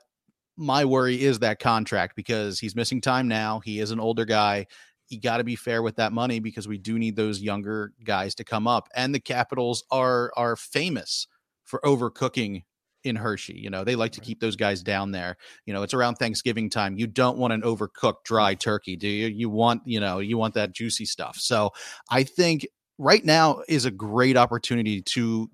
my 0.55 0.85
worry 0.85 1.21
is 1.21 1.39
that 1.39 1.59
contract 1.59 2.15
because 2.15 2.61
he's 2.61 2.77
missing 2.77 3.01
time 3.01 3.27
now 3.27 3.59
he 3.59 3.81
is 3.81 3.91
an 3.91 3.99
older 3.99 4.23
guy 4.23 4.65
you 5.09 5.19
got 5.19 5.37
to 5.37 5.43
be 5.43 5.57
fair 5.57 5.81
with 5.81 5.97
that 5.97 6.13
money 6.13 6.39
because 6.39 6.65
we 6.65 6.77
do 6.77 6.97
need 6.97 7.17
those 7.17 7.41
younger 7.41 7.91
guys 8.05 8.33
to 8.35 8.45
come 8.45 8.67
up 8.67 8.87
and 8.95 9.13
the 9.13 9.19
capitals 9.19 9.83
are 9.91 10.31
are 10.37 10.55
famous 10.55 11.27
for 11.65 11.81
overcooking 11.83 12.63
in 13.03 13.15
Hershey. 13.15 13.57
You 13.57 13.69
know, 13.69 13.83
they 13.83 13.95
like 13.95 14.11
to 14.13 14.21
keep 14.21 14.39
those 14.39 14.55
guys 14.55 14.81
down 14.83 15.11
there. 15.11 15.37
You 15.65 15.73
know, 15.73 15.83
it's 15.83 15.93
around 15.93 16.15
Thanksgiving 16.15 16.69
time. 16.69 16.97
You 16.97 17.07
don't 17.07 17.37
want 17.37 17.53
an 17.53 17.61
overcooked 17.61 18.23
dry 18.25 18.55
turkey, 18.55 18.95
do 18.95 19.07
you? 19.07 19.27
You 19.27 19.49
want, 19.49 19.81
you 19.85 19.99
know, 19.99 20.19
you 20.19 20.37
want 20.37 20.53
that 20.55 20.73
juicy 20.73 21.05
stuff. 21.05 21.37
So 21.37 21.71
I 22.09 22.23
think 22.23 22.67
right 22.97 23.23
now 23.25 23.61
is 23.67 23.85
a 23.85 23.91
great 23.91 24.37
opportunity 24.37 25.01
to 25.01 25.49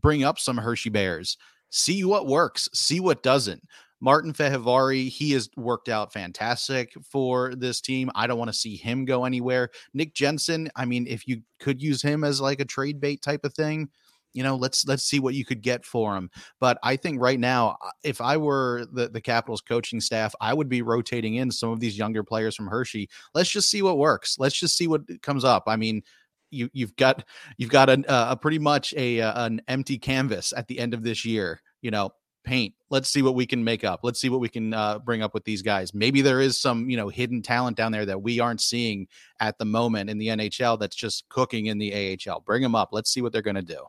bring 0.00 0.24
up 0.24 0.38
some 0.38 0.56
Hershey 0.56 0.90
Bears, 0.90 1.36
see 1.70 2.04
what 2.04 2.26
works, 2.26 2.68
see 2.72 3.00
what 3.00 3.22
doesn't. 3.22 3.62
Martin 4.00 4.32
Fehervary, 4.34 5.08
he 5.08 5.32
has 5.32 5.48
worked 5.56 5.88
out 5.88 6.12
fantastic 6.12 6.92
for 7.10 7.54
this 7.54 7.80
team. 7.80 8.10
I 8.14 8.26
don't 8.26 8.38
want 8.38 8.50
to 8.50 8.58
see 8.58 8.76
him 8.76 9.06
go 9.06 9.24
anywhere. 9.24 9.70
Nick 9.94 10.14
Jensen, 10.14 10.70
I 10.76 10.84
mean, 10.84 11.06
if 11.06 11.26
you 11.26 11.40
could 11.60 11.80
use 11.80 12.02
him 12.02 12.22
as 12.22 12.40
like 12.40 12.60
a 12.60 12.66
trade 12.66 13.00
bait 13.00 13.22
type 13.22 13.44
of 13.44 13.54
thing, 13.54 13.88
you 14.36 14.42
know, 14.42 14.54
let's 14.54 14.86
let's 14.86 15.02
see 15.02 15.18
what 15.18 15.34
you 15.34 15.44
could 15.44 15.62
get 15.62 15.84
for 15.84 16.16
him. 16.16 16.30
But 16.60 16.78
I 16.82 16.96
think 16.96 17.20
right 17.20 17.40
now, 17.40 17.78
uh, 17.82 17.90
if 18.04 18.20
I 18.20 18.36
were 18.36 18.86
the 18.92 19.08
the 19.08 19.20
Capitals 19.20 19.62
coaching 19.62 20.00
staff, 20.00 20.34
I 20.40 20.52
would 20.52 20.68
be 20.68 20.82
rotating 20.82 21.36
in 21.36 21.50
some 21.50 21.70
of 21.70 21.80
these 21.80 21.96
younger 21.96 22.22
players 22.22 22.54
from 22.54 22.66
Hershey. 22.66 23.08
Let's 23.34 23.50
just 23.50 23.70
see 23.70 23.82
what 23.82 23.98
works. 23.98 24.36
Let's 24.38 24.58
just 24.58 24.76
see 24.76 24.86
what 24.86 25.02
comes 25.22 25.44
up. 25.44 25.64
I 25.66 25.76
mean, 25.76 26.02
you 26.50 26.68
you've 26.72 26.94
got 26.96 27.24
you've 27.56 27.70
got 27.70 27.88
a, 27.88 28.04
a 28.30 28.36
pretty 28.36 28.58
much 28.58 28.92
a, 28.94 29.18
a 29.18 29.32
an 29.36 29.62
empty 29.68 29.98
canvas 29.98 30.52
at 30.56 30.68
the 30.68 30.78
end 30.78 30.92
of 30.92 31.02
this 31.02 31.24
year. 31.24 31.60
You 31.80 31.90
know, 31.90 32.12
paint. 32.46 32.74
Let's 32.88 33.10
see 33.10 33.22
what 33.22 33.34
we 33.34 33.44
can 33.44 33.62
make 33.62 33.84
up. 33.84 34.00
Let's 34.02 34.20
see 34.20 34.28
what 34.28 34.40
we 34.40 34.48
can 34.48 34.72
uh, 34.72 35.00
bring 35.00 35.22
up 35.22 35.34
with 35.34 35.44
these 35.44 35.60
guys. 35.60 35.92
Maybe 35.92 36.22
there 36.22 36.40
is 36.40 36.58
some, 36.58 36.88
you 36.88 36.96
know, 36.96 37.08
hidden 37.08 37.42
talent 37.42 37.76
down 37.76 37.92
there 37.92 38.06
that 38.06 38.22
we 38.22 38.38
aren't 38.40 38.60
seeing 38.60 39.08
at 39.40 39.58
the 39.58 39.64
moment 39.64 40.08
in 40.08 40.16
the 40.16 40.28
NHL 40.28 40.78
that's 40.78 40.96
just 40.96 41.28
cooking 41.28 41.66
in 41.66 41.78
the 41.78 42.18
AHL. 42.26 42.40
Bring 42.40 42.62
them 42.62 42.74
up. 42.74 42.90
Let's 42.92 43.10
see 43.10 43.20
what 43.20 43.32
they're 43.32 43.42
going 43.42 43.56
to 43.56 43.62
do. 43.62 43.84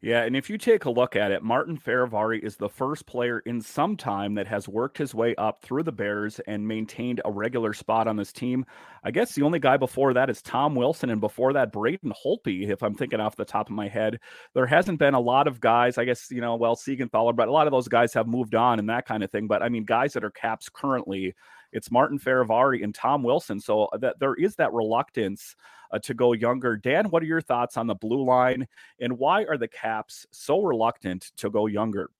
Yeah, 0.00 0.22
and 0.22 0.36
if 0.36 0.48
you 0.48 0.58
take 0.58 0.84
a 0.84 0.90
look 0.90 1.16
at 1.16 1.32
it, 1.32 1.42
Martin 1.42 1.76
Fehervary 1.76 2.38
is 2.38 2.56
the 2.56 2.68
first 2.68 3.04
player 3.04 3.40
in 3.40 3.60
some 3.60 3.96
time 3.96 4.36
that 4.36 4.46
has 4.46 4.68
worked 4.68 4.96
his 4.96 5.12
way 5.12 5.34
up 5.34 5.60
through 5.60 5.82
the 5.82 5.90
Bears 5.90 6.38
and 6.46 6.68
maintained 6.68 7.20
a 7.24 7.32
regular 7.32 7.72
spot 7.72 8.06
on 8.06 8.14
this 8.14 8.32
team. 8.32 8.64
I 9.02 9.10
guess 9.10 9.34
the 9.34 9.42
only 9.42 9.58
guy 9.58 9.76
before 9.76 10.14
that 10.14 10.30
is 10.30 10.40
Tom 10.40 10.76
Wilson, 10.76 11.10
and 11.10 11.20
before 11.20 11.52
that, 11.54 11.72
Braden 11.72 12.12
Holtby, 12.24 12.68
if 12.70 12.84
I'm 12.84 12.94
thinking 12.94 13.18
off 13.18 13.34
the 13.34 13.44
top 13.44 13.70
of 13.70 13.74
my 13.74 13.88
head. 13.88 14.20
There 14.54 14.66
hasn't 14.66 15.00
been 15.00 15.14
a 15.14 15.20
lot 15.20 15.48
of 15.48 15.60
guys, 15.60 15.98
I 15.98 16.04
guess, 16.04 16.30
you 16.30 16.40
know, 16.40 16.54
well, 16.54 16.76
Siegenthaler, 16.76 17.34
but 17.34 17.48
a 17.48 17.52
lot 17.52 17.66
of 17.66 17.72
those 17.72 17.88
guys 17.88 18.14
have 18.14 18.28
moved 18.28 18.54
on 18.54 18.78
and 18.78 18.88
that 18.90 19.04
kind 19.04 19.24
of 19.24 19.32
thing. 19.32 19.48
But 19.48 19.64
I 19.64 19.68
mean, 19.68 19.84
guys 19.84 20.12
that 20.12 20.22
are 20.22 20.30
caps 20.30 20.68
currently, 20.72 21.34
it's 21.72 21.90
Martin 21.90 22.18
Fehervary 22.18 22.82
and 22.82 22.94
Tom 22.94 23.22
Wilson. 23.22 23.60
So 23.60 23.84
uh, 23.86 23.98
that 23.98 24.18
there 24.18 24.34
is 24.34 24.56
that 24.56 24.72
reluctance 24.72 25.54
uh, 25.90 25.98
to 26.00 26.14
go 26.14 26.32
younger. 26.32 26.76
Dan, 26.76 27.06
what 27.06 27.22
are 27.22 27.26
your 27.26 27.40
thoughts 27.40 27.76
on 27.76 27.86
the 27.86 27.94
blue 27.94 28.24
line 28.24 28.66
and 29.00 29.18
why 29.18 29.44
are 29.44 29.58
the 29.58 29.68
Caps 29.68 30.26
so 30.30 30.62
reluctant 30.62 31.32
to 31.36 31.50
go 31.50 31.66
younger? 31.66 32.10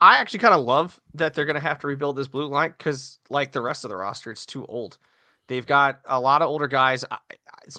I 0.00 0.18
actually 0.18 0.38
kind 0.38 0.54
of 0.54 0.64
love 0.64 1.00
that 1.14 1.34
they're 1.34 1.44
going 1.44 1.54
to 1.54 1.60
have 1.60 1.80
to 1.80 1.88
rebuild 1.88 2.16
this 2.16 2.28
blue 2.28 2.46
line 2.46 2.74
because, 2.78 3.18
like 3.28 3.50
the 3.50 3.60
rest 3.60 3.84
of 3.84 3.90
the 3.90 3.96
roster, 3.96 4.30
it's 4.30 4.46
too 4.46 4.64
old. 4.66 4.98
They've 5.48 5.66
got 5.66 6.00
a 6.06 6.18
lot 6.18 6.42
of 6.42 6.48
older 6.48 6.68
guys. 6.68 7.04
I, 7.10 7.18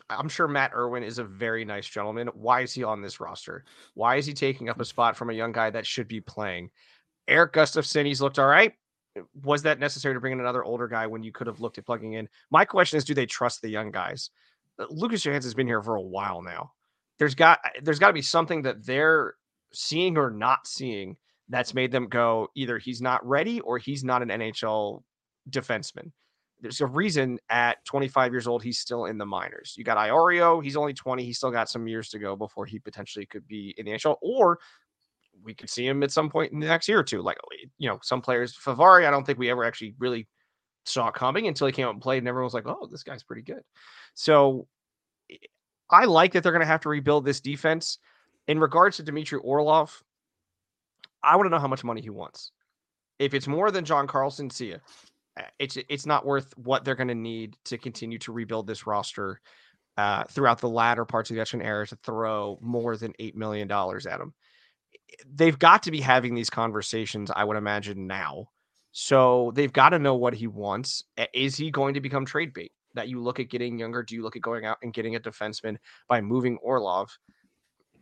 am 0.10 0.28
sure 0.28 0.48
Matt 0.48 0.74
Irwin 0.74 1.04
is 1.04 1.20
a 1.20 1.24
very 1.24 1.64
nice 1.64 1.88
gentleman. 1.88 2.28
Why 2.34 2.62
is 2.62 2.74
he 2.74 2.84
on 2.84 3.02
this 3.02 3.22
roster? 3.22 3.64
Why 3.94 4.18
is 4.18 4.26
he 4.26 4.34
taking 4.34 4.68
up 4.68 4.82
a 4.82 4.86
spot 4.86 5.16
from 5.16 5.30
a 5.30 5.34
young 5.34 5.54
guy 5.54 5.70
that 5.70 5.88
should 5.88 6.10
be 6.10 6.20
playing? 6.20 6.70
Erik 7.30 7.54
Gustafsson, 7.54 8.06
he's 8.06 8.22
looked 8.22 8.40
all 8.40 8.46
right 8.46 8.74
was 9.44 9.62
that 9.64 9.80
necessary 9.80 10.14
to 10.14 10.20
bring 10.20 10.34
in 10.34 10.40
another 10.40 10.64
older 10.64 10.88
guy 10.88 11.08
when 11.08 11.24
you 11.24 11.32
could 11.32 11.48
have 11.48 11.62
looked 11.62 11.78
at 11.78 11.86
plugging 11.86 12.14
in? 12.14 12.28
My 12.52 12.66
question 12.66 12.98
is, 12.98 13.06
do 13.06 13.14
they 13.14 13.26
trust 13.26 13.62
the 13.62 13.70
young 13.70 13.92
guys? 13.92 14.30
Uh, 14.80 14.86
Lucas 14.90 15.24
Johansen's 15.24 15.54
been 15.54 15.68
here 15.68 15.82
for 15.82 15.96
a 15.96 16.02
while 16.02 16.42
now. 16.42 16.72
There's 17.18 17.36
got 17.36 17.60
there's 17.82 18.00
got 18.00 18.08
to 18.08 18.14
be 18.14 18.22
something 18.22 18.62
that 18.64 18.86
they're 18.86 19.36
seeing 19.74 20.18
or 20.18 20.30
not 20.30 20.68
seeing 20.68 21.18
that's 21.50 21.74
made 21.74 21.92
them 21.92 22.08
go 22.08 22.48
either 22.56 22.78
he's 22.78 23.02
not 23.02 23.26
ready 23.26 23.60
or 23.62 23.78
he's 23.78 24.04
not 24.04 24.22
an 24.22 24.30
NHL 24.30 25.04
defenseman. 25.50 26.12
There's 26.62 26.82
a 26.82 26.88
reason 26.88 27.38
at 27.50 27.84
25 27.86 28.34
years 28.34 28.48
old 28.48 28.64
he's 28.64 28.80
still 28.80 29.06
in 29.06 29.18
the 29.18 29.26
minors. 29.26 29.76
You 29.78 29.84
got 29.84 29.98
Iorio, 29.98 30.64
he's 30.64 30.76
only 30.76 30.94
20, 30.94 31.24
he's 31.24 31.38
still 31.38 31.52
got 31.52 31.70
some 31.70 31.88
years 31.88 32.10
to 32.10 32.20
go 32.20 32.36
before 32.36 32.66
he 32.66 32.80
potentially 32.80 33.26
could 33.26 33.48
be 33.48 33.76
in 33.78 33.86
the 33.86 33.92
NHL. 33.92 34.16
Or 34.22 34.60
we 35.44 35.54
could 35.54 35.70
see 35.70 35.88
him 35.88 36.04
at 36.04 36.12
some 36.12 36.30
point 36.30 36.52
in 36.52 36.60
the 36.60 36.68
next 36.68 36.88
year 36.88 37.00
or 37.00 37.04
two. 37.04 37.22
Like, 37.22 37.38
you 37.78 37.90
know, 37.90 38.00
some 38.02 38.22
players, 38.22 38.58
Fehervary, 38.58 39.06
I 39.06 39.12
don't 39.12 39.26
think 39.26 39.40
we 39.40 39.50
ever 39.50 39.64
actually 39.64 39.96
really 40.00 40.28
saw 40.86 41.12
coming 41.12 41.48
until 41.48 41.68
he 41.68 41.74
came 41.74 41.88
out 41.88 41.94
and 41.94 42.02
played, 42.02 42.20
and 42.20 42.28
everyone 42.28 42.46
was 42.46 42.54
like, 42.54 42.68
oh, 42.68 42.88
this 42.92 43.04
guy's 43.04 43.24
pretty 43.24 43.42
good. 43.42 43.62
So 44.14 44.68
I 45.90 46.06
like 46.06 46.34
that 46.34 46.44
they're 46.44 46.52
going 46.52 46.62
to 46.62 46.68
have 46.68 46.82
to 46.82 46.90
rebuild 46.90 47.26
this 47.26 47.42
defense. 47.42 48.00
In 48.48 48.60
regards 48.60 48.98
to 48.98 49.04
Dmitry 49.04 49.40
Orlov, 49.40 50.04
I 51.24 51.36
want 51.36 51.48
to 51.48 51.50
know 51.50 51.60
how 51.60 51.68
much 51.68 51.84
money 51.84 52.02
he 52.02 52.12
wants. 52.12 52.52
If 53.18 53.34
it's 53.34 53.48
more 53.48 53.72
than 53.72 53.86
John 53.86 54.08
Carlson, 54.08 54.50
see 54.50 54.72
ya. 54.72 54.78
Uh, 55.38 55.44
it's 55.60 55.78
it's 55.90 56.06
not 56.06 56.26
worth 56.26 56.54
what 56.58 56.86
they're 56.86 56.96
going 56.96 57.08
to 57.08 57.16
need 57.16 57.58
to 57.66 57.78
continue 57.78 58.20
to 58.20 58.32
rebuild 58.32 58.68
this 58.68 58.86
roster 58.86 59.42
uh, 59.98 60.24
throughout 60.26 60.62
the 60.62 60.70
latter 60.70 61.06
parts 61.06 61.30
of 61.30 61.36
the 61.36 61.42
Etchen 61.42 61.64
era 61.64 61.88
to 61.88 61.96
throw 62.04 62.58
more 62.62 62.96
than 62.96 63.14
eight 63.20 63.36
million 63.36 63.68
dollars 63.68 64.06
at 64.06 64.22
him 64.22 64.34
they've 65.34 65.58
got 65.58 65.84
to 65.84 65.92
be 65.92 66.02
having 66.02 66.36
these 66.36 66.50
conversations, 66.50 67.32
I 67.36 67.44
would 67.44 67.58
imagine 67.58 68.08
now. 68.08 68.50
So 68.92 69.52
they've 69.56 69.74
got 69.74 69.90
to 69.90 70.00
know 70.00 70.16
what 70.16 70.34
he 70.34 70.48
wants. 70.48 71.04
Is 71.34 71.58
he 71.58 71.70
going 71.70 71.96
to 71.96 72.02
become 72.02 72.26
trade 72.26 72.54
bait? 72.54 72.72
That 72.94 73.10
you 73.10 73.22
look 73.22 73.42
at 73.42 73.50
getting 73.50 73.78
younger? 73.78 74.04
Do 74.04 74.16
you 74.16 74.24
look 74.24 74.38
at 74.38 74.42
going 74.42 74.66
out 74.66 74.78
and 74.82 74.94
getting 74.94 75.18
a 75.18 75.20
defenseman 75.20 75.76
by 76.08 76.22
moving 76.22 76.58
Orlov? 76.58 77.12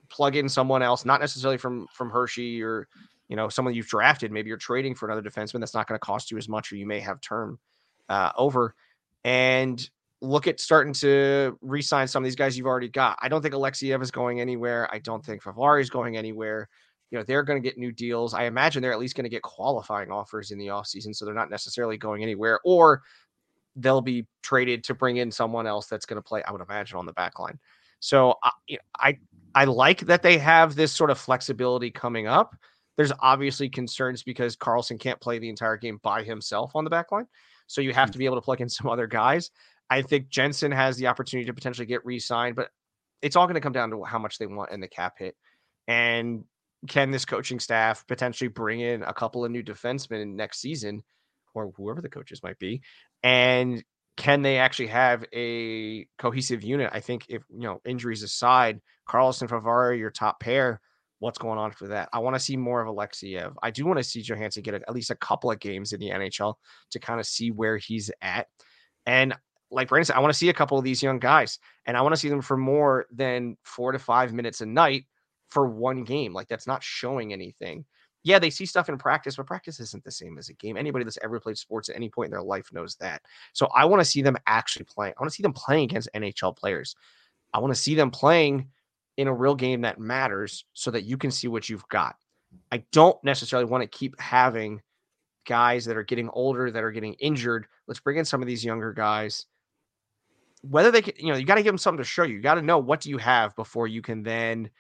Plug 0.10 0.36
in 0.36 0.48
someone 0.48 0.84
else, 0.84 1.04
not 1.04 1.20
necessarily 1.20 1.58
from 1.58 1.88
from 1.92 2.12
Hershey 2.12 2.62
or 2.62 2.88
you 3.28 3.36
know 3.36 3.50
someone 3.50 3.74
you've 3.74 3.88
drafted. 3.88 4.32
Maybe 4.32 4.50
you're 4.50 4.58
trading 4.58 4.94
for 4.94 5.10
another 5.10 5.28
defenseman 5.28 5.62
that's 5.62 5.74
not 5.74 5.88
going 5.88 6.00
to 6.00 6.06
cost 6.06 6.30
you 6.30 6.38
as 6.38 6.48
much, 6.48 6.72
or 6.72 6.76
you 6.76 6.86
may 6.86 7.00
have 7.00 7.20
term 7.22 7.58
uh, 8.08 8.32
over. 8.38 8.76
And 9.24 9.90
look 10.22 10.46
at 10.46 10.60
starting 10.60 10.94
to 10.94 11.58
re-sign 11.62 12.08
some 12.08 12.24
of 12.24 12.26
these 12.26 12.36
guys 12.36 12.56
you've 12.56 12.68
already 12.68 12.88
got. 12.88 13.18
I 13.20 13.30
don't 13.30 13.42
think 13.42 13.56
Alexeyev 13.56 14.02
is 14.04 14.12
going 14.12 14.40
anywhere. 14.40 14.88
I 14.92 15.00
don't 15.00 15.26
think 15.26 15.42
Fehervary 15.42 15.82
is 15.82 15.90
going 15.90 16.18
anywhere 16.18 16.70
you 17.14 17.20
know 17.20 17.24
they're 17.24 17.44
going 17.44 17.62
to 17.62 17.66
get 17.68 17.78
new 17.78 17.92
deals. 17.92 18.34
I 18.34 18.46
imagine 18.46 18.82
they're 18.82 18.92
at 18.92 19.00
least 19.00 19.16
going 19.16 19.26
to 19.26 19.30
get 19.30 19.44
qualifying 19.44 20.10
offers 20.10 20.50
in 20.50 20.58
the 20.58 20.68
offseason 20.68 21.16
so 21.16 21.26
they're 21.26 21.34
not 21.36 21.52
necessarily 21.52 21.96
going 21.96 22.24
anywhere 22.24 22.60
or 22.66 23.04
they'll 23.76 24.02
be 24.02 24.26
traded 24.42 24.84
to 24.86 24.96
bring 24.96 25.18
in 25.18 25.32
someone 25.32 25.68
else 25.68 25.86
that's 25.86 26.06
going 26.06 26.18
to 26.18 26.28
play 26.28 26.44
i 26.44 26.52
would 26.52 26.62
imagine 26.62 26.98
on 26.98 27.06
the 27.06 27.14
back 27.14 27.38
line. 27.38 27.60
So 28.00 28.36
I, 28.44 28.52
you 28.68 28.78
know, 28.78 28.82
I 28.98 29.20
i 29.54 29.66
like 29.66 30.00
that 30.08 30.24
they 30.24 30.40
have 30.40 30.76
this 30.76 30.92
sort 30.92 31.12
of 31.12 31.20
flexibility 31.20 31.92
coming 31.92 32.26
up. 32.26 32.56
There's 32.98 33.14
obviously 33.20 33.70
concerns 33.70 34.24
because 34.24 34.56
carlson 34.56 34.98
can't 34.98 35.22
play 35.22 35.38
the 35.38 35.50
entire 35.50 35.78
game 35.78 36.00
by 36.02 36.24
himself 36.24 36.72
on 36.76 36.84
the 36.84 36.90
back 36.90 37.12
line 37.12 37.28
so 37.68 37.80
you 37.80 37.94
have 37.94 38.10
hmm. 38.10 38.14
to 38.14 38.18
be 38.18 38.26
able 38.26 38.38
to 38.38 38.42
plug 38.42 38.60
in 38.60 38.70
some 38.78 38.90
other 38.90 39.06
guys. 39.06 39.52
I 39.92 40.02
think 40.02 40.30
jensen 40.30 40.72
has 40.72 40.98
the 40.98 41.06
opportunity 41.06 41.46
to 41.46 41.54
potentially 41.54 41.86
get 41.86 42.04
re-signed 42.04 42.56
but 42.56 42.70
it's 43.22 43.36
all 43.36 43.46
going 43.46 43.54
to 43.54 43.62
come 43.62 43.72
down 43.72 43.92
to 43.92 44.04
how 44.04 44.18
much 44.18 44.40
they 44.40 44.48
want 44.48 44.72
in 44.72 44.82
the 44.82 44.88
cap 44.88 45.14
hit. 45.20 45.36
And 45.88 46.44
can 46.88 47.12
this 47.12 47.26
coaching 47.26 47.60
staff 47.60 48.06
potentially 48.08 48.48
bring 48.48 48.82
in 48.82 49.04
a 49.04 49.14
couple 49.14 49.46
of 49.46 49.52
new 49.52 49.64
defensemen 49.64 50.36
next 50.36 50.60
season 50.60 51.04
or 51.54 51.72
whoever 51.76 52.02
the 52.02 52.10
coaches 52.10 52.44
might 52.44 52.60
be? 52.60 52.82
And 53.22 53.84
can 54.18 54.42
they 54.42 54.58
actually 54.58 54.88
have 54.88 55.26
a 55.34 56.06
cohesive 56.18 56.64
unit? 56.64 56.90
I 56.94 57.00
think 57.00 57.26
if 57.30 57.44
you 57.50 57.62
know 57.62 57.82
injuries 57.86 58.24
aside 58.24 58.82
karlsson 59.10 59.48
Fehervary, 59.48 60.00
your 60.00 60.12
top 60.12 60.40
pair 60.40 60.82
what's 61.24 61.38
going 61.38 61.58
on 61.58 61.72
for 61.72 61.88
that? 61.88 62.10
I 62.12 62.20
want 62.20 62.36
to 62.36 62.40
see 62.40 62.58
more 62.58 62.82
of 62.82 62.94
Alexeyev. 62.94 63.54
i 63.64 63.72
do 63.72 63.86
want 63.86 63.98
to 63.98 64.04
see 64.04 64.22
Johansen 64.22 64.62
get 64.62 64.74
at 64.74 64.94
least 64.94 65.10
a 65.10 65.16
couple 65.16 65.50
of 65.50 65.60
games 65.62 65.94
in 65.94 66.02
the 66.02 66.10
nhl 66.10 66.56
to 66.92 67.00
kind 67.00 67.18
of 67.18 67.26
see 67.26 67.50
where 67.50 67.78
he's 67.78 68.12
at. 68.22 68.48
And 69.06 69.34
like 69.72 69.88
Brandon 69.88 70.06
said, 70.06 70.18
I 70.18 70.20
want 70.20 70.34
to 70.34 70.38
see 70.38 70.50
a 70.50 70.54
couple 70.54 70.78
of 70.78 70.84
these 70.84 71.02
young 71.02 71.20
guys, 71.20 71.60
and 71.86 71.96
I 71.96 72.02
want 72.02 72.14
to 72.14 72.20
see 72.20 72.28
them 72.28 72.42
for 72.42 72.58
more 72.58 73.06
than 73.10 73.56
four 73.64 73.94
to 73.94 74.00
five 74.00 74.34
minutes 74.34 74.60
a 74.60 74.66
night 74.66 75.06
for 75.54 75.68
one 75.68 76.04
game. 76.04 76.34
Like 76.34 76.48
that's 76.48 76.68
not 76.68 76.84
showing 76.84 77.32
anything. 77.32 77.86
Yeah, 78.24 78.40
they 78.40 78.50
see 78.50 78.66
stuff 78.66 78.90
in 78.90 78.98
practice, 78.98 79.36
but 79.36 79.46
practice 79.46 79.80
isn't 79.80 80.04
the 80.04 80.12
same 80.12 80.38
as 80.38 80.50
a 80.50 80.54
game. 80.54 80.78
Anybody 80.78 81.04
that's 81.04 81.20
ever 81.22 81.40
played 81.40 81.58
sports 81.58 81.90
at 81.90 81.96
any 81.96 82.10
point 82.10 82.28
in 82.28 82.32
their 82.32 82.42
life 82.42 82.72
knows 82.74 82.96
that. 82.96 83.22
So 83.52 83.68
I 83.76 83.86
want 83.86 84.02
to 84.02 84.06
see 84.06 84.22
them 84.22 84.38
actually 84.48 84.86
playing. 84.86 85.14
I 85.16 85.22
want 85.22 85.32
to 85.32 85.36
see 85.36 85.44
them 85.44 85.54
playing 85.54 85.86
against 85.86 86.10
NHL 86.16 86.56
players. 86.58 86.96
I 87.54 87.60
want 87.60 87.74
to 87.74 87.80
see 87.80 87.96
them 87.96 88.10
playing 88.10 88.70
in 89.18 89.28
a 89.28 89.34
real 89.34 89.56
game 89.56 89.82
that 89.82 90.00
matters 90.00 90.66
so 90.74 90.90
that 90.92 91.04
you 91.04 91.18
can 91.18 91.32
see 91.32 91.48
what 91.48 91.70
you've 91.70 91.88
got. 91.90 92.16
I 92.72 92.84
don't 92.92 93.22
necessarily 93.24 93.70
want 93.70 93.84
to 93.84 93.98
keep 93.98 94.20
having 94.20 94.82
guys 95.46 95.86
that 95.86 95.98
are 95.98 96.04
getting 96.04 96.30
older, 96.30 96.72
that 96.72 96.84
are 96.84 96.92
getting 96.92 97.14
injured. 97.16 97.68
Let's 97.88 98.00
bring 98.00 98.18
in 98.18 98.26
some 98.26 98.42
of 98.42 98.48
these 98.48 98.64
younger 98.64 98.94
guys. 98.94 99.46
Whether 100.62 100.92
they 100.92 101.02
can, 101.02 101.14
you 101.18 101.32
know, 101.32 101.38
you 101.38 101.46
got 101.46 101.56
to 101.56 101.64
give 101.64 101.74
them 101.74 101.78
something 101.78 102.02
to 102.02 102.10
show 102.10 102.24
you. 102.24 102.36
You 102.36 102.42
got 102.42 102.56
to 102.56 102.62
know 102.62 102.80
what 102.80 103.02
do 103.02 103.10
you 103.10 103.18
have 103.18 103.56
before 103.56 103.88
you 103.88 104.02
can 104.02 104.24
then– 104.24 104.70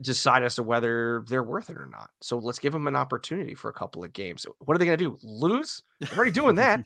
decide 0.00 0.42
as 0.42 0.54
to 0.56 0.62
whether 0.62 1.24
they're 1.28 1.42
worth 1.42 1.70
it 1.70 1.76
or 1.76 1.86
not. 1.86 2.10
So 2.20 2.38
let's 2.38 2.58
give 2.58 2.72
them 2.72 2.86
an 2.86 2.96
opportunity 2.96 3.54
for 3.54 3.68
a 3.68 3.72
couple 3.72 4.04
of 4.04 4.12
games. 4.12 4.46
What 4.60 4.74
are 4.74 4.78
they 4.78 4.86
going 4.86 4.98
to 4.98 5.04
do? 5.04 5.18
Lose? 5.22 5.82
They're 6.00 6.16
already 6.16 6.30
doing 6.30 6.56
that. 6.56 6.84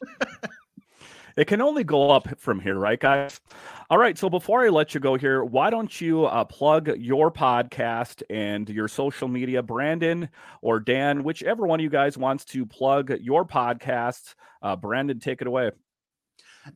it 1.37 1.47
can 1.47 1.61
only 1.61 1.85
go 1.85 2.11
up 2.11 2.39
from 2.39 2.61
here, 2.61 2.79
right, 2.79 2.99
guys? 2.99 3.41
All 3.91 3.99
right. 3.99 4.17
So 4.17 4.31
before 4.31 4.65
I 4.65 4.69
let 4.69 4.95
you 4.95 5.01
go 5.01 5.17
here, 5.17 5.45
why 5.45 5.69
don't 5.69 6.01
you 6.01 6.25
uh, 6.25 6.45
plug 6.45 6.97
your 6.97 7.31
podcast 7.31 8.23
and 8.31 8.69
your 8.69 8.89
social 8.89 9.29
media, 9.29 9.63
Brandon 9.63 10.29
or 10.63 10.81
Dan, 10.81 11.23
whichever 11.25 11.67
one 11.67 11.81
of 11.81 11.85
you 11.85 11.91
guys 11.91 12.17
wants 12.17 12.45
to 12.47 12.65
plug 12.65 13.13
your 13.21 13.45
podcast? 13.45 14.35
Uh, 14.63 14.77
Brandon, 14.77 15.19
take 15.19 15.41
it 15.43 15.47
away. 15.47 15.73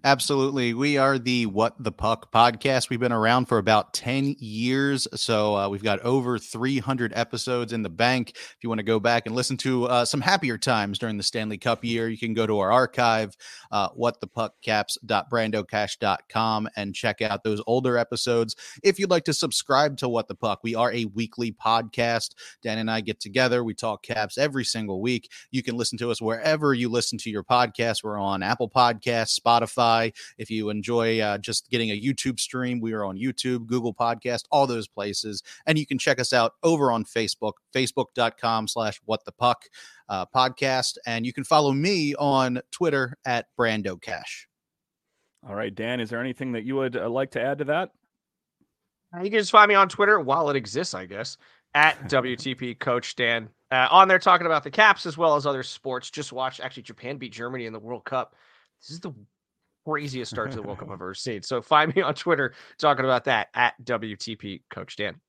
Absolutely. 0.03 0.75
We 0.75 0.99
are 0.99 1.17
the 1.17 1.47
What 1.47 1.77
the 1.79 1.93
Puck 1.93 2.33
podcast. 2.33 2.91
We've 2.91 2.99
been 2.99 3.13
around 3.13 3.47
for 3.47 3.59
about 3.59 3.95
10 3.95 4.35
years. 4.41 5.07
So 5.15 5.57
uh, 5.57 5.69
we've 5.69 5.85
got 5.85 6.01
over 6.01 6.41
300 6.41 7.13
episodes 7.15 7.73
in 7.73 7.83
the 7.83 7.89
bank. 7.89 8.33
If 8.35 8.57
you 8.63 8.69
want 8.69 8.81
to 8.81 8.85
go 8.85 8.99
back 8.99 9.27
and 9.27 9.37
listen 9.37 9.57
to 9.59 9.85
uh, 9.85 10.05
some 10.05 10.21
happier 10.21 10.59
times 10.59 10.99
during 10.99 11.19
the 11.19 11.23
Stanley 11.23 11.57
Cup 11.57 11.85
year, 11.85 12.09
you 12.09 12.19
can 12.19 12.35
go 12.35 12.49
to 12.49 12.59
our 12.59 12.73
archive, 12.73 13.37
uh, 13.71 13.91
whatthepuckcaps.brandocash.com, 13.91 16.69
and 16.77 16.93
check 16.93 17.23
out 17.23 17.45
those 17.45 17.63
older 17.69 17.97
episodes. 17.97 18.57
If 18.83 18.99
you'd 18.99 19.11
like 19.11 19.23
to 19.25 19.33
subscribe 19.33 19.99
to 19.99 20.09
What 20.09 20.27
the 20.27 20.35
Puck, 20.35 20.65
we 20.65 20.75
are 20.75 20.93
a 20.93 21.05
weekly 21.05 21.53
podcast. 21.53 22.31
Dan 22.61 22.79
and 22.79 22.91
I 22.91 23.03
get 23.03 23.21
together. 23.21 23.63
We 23.63 23.75
talk 23.75 24.03
caps 24.03 24.37
every 24.37 24.65
single 24.65 25.01
week. 25.01 25.31
You 25.53 25.63
can 25.63 25.77
listen 25.77 25.97
to 25.99 26.11
us 26.11 26.21
wherever 26.21 26.75
you 26.75 26.89
listen 26.89 27.19
to 27.19 27.31
your 27.31 27.45
podcast. 27.45 28.03
We're 28.03 28.19
on 28.19 28.43
Apple 28.43 28.69
Podcasts, 28.69 29.39
Spotify. 29.39 29.76
Spotify. 29.77 30.15
If 30.39 30.51
you 30.51 30.71
enjoy 30.71 31.21
uh, 31.21 31.39
just 31.39 31.71
getting 31.71 31.91
a 31.91 32.01
YouTube 32.01 32.41
stream, 32.41 32.81
we 32.81 32.93
are 32.93 33.05
on 33.05 33.17
YouTube, 33.17 33.67
Google 33.67 33.95
Podcast, 33.95 34.43
all 34.51 34.67
those 34.67 34.89
places. 34.89 35.43
And 35.67 35.79
you 35.79 35.87
can 35.87 35.99
check 35.99 36.21
us 36.21 36.33
out 36.33 36.53
over 36.63 36.91
on 36.91 37.05
Facebook, 37.05 37.53
facebook.com 37.75 38.69
slash 38.69 39.01
what 39.05 39.25
the 39.25 39.33
puck 39.33 39.65
uh, 40.09 40.27
podcast. 40.35 40.97
And 41.07 41.27
you 41.27 41.33
can 41.33 41.45
follow 41.45 41.73
me 41.73 42.15
on 42.17 42.61
Twitter 42.71 43.17
at 43.25 43.47
Brando 43.59 44.01
Cash. 44.01 44.49
All 45.49 45.55
right, 45.55 45.75
Dan, 45.75 46.01
is 46.01 46.11
there 46.11 46.21
anything 46.21 46.53
that 46.53 46.65
you 46.65 46.75
would 46.77 46.97
uh, 46.97 47.09
like 47.09 47.31
to 47.33 47.43
add 47.43 47.59
to 47.59 47.65
that? 47.65 47.91
Uh, 49.15 49.23
You 49.23 49.31
can 49.31 49.39
just 49.39 49.53
find 49.53 49.69
me 49.69 49.77
on 49.77 49.89
Twitter 49.89 50.19
while 50.19 50.51
it 50.51 50.57
exists, 50.57 50.93
I 50.93 51.07
guess, 51.07 51.37
at 51.75 52.01
WTP 52.09 52.79
Coach 52.79 53.15
Dan. 53.15 53.49
Uh, 53.73 53.89
on 53.91 54.07
there 54.07 54.19
talking 54.19 54.47
about 54.47 54.63
the 54.63 54.71
Caps 54.71 55.07
as 55.07 55.19
well 55.19 55.35
as 55.35 55.45
other 55.45 55.65
sports. 55.65 56.11
Just 56.11 56.33
watch 56.33 56.61
actually 56.61 56.85
Japan 56.85 57.17
beat 57.17 57.33
Germany 57.33 57.67
in 57.67 57.73
the 57.73 57.81
World 57.81 58.05
Cup. 58.05 58.37
This 58.81 58.91
is 58.91 59.01
the 59.01 59.13
craziest 59.87 60.31
start 60.31 60.51
to 60.51 60.57
the 60.57 60.63
World 60.63 60.81
Cup 60.81 60.89
I've 60.89 60.95
ever 60.95 61.15
seen. 61.15 61.43
So 61.43 61.63
find 61.63 61.95
me 61.95 62.03
on 62.03 62.15
Twitter 62.15 62.55
talking 62.79 63.05
about 63.05 63.25
that 63.25 63.49
at 63.55 63.75
WTP 63.85 64.63
Coach 64.69 64.97
Dan. 64.97 65.21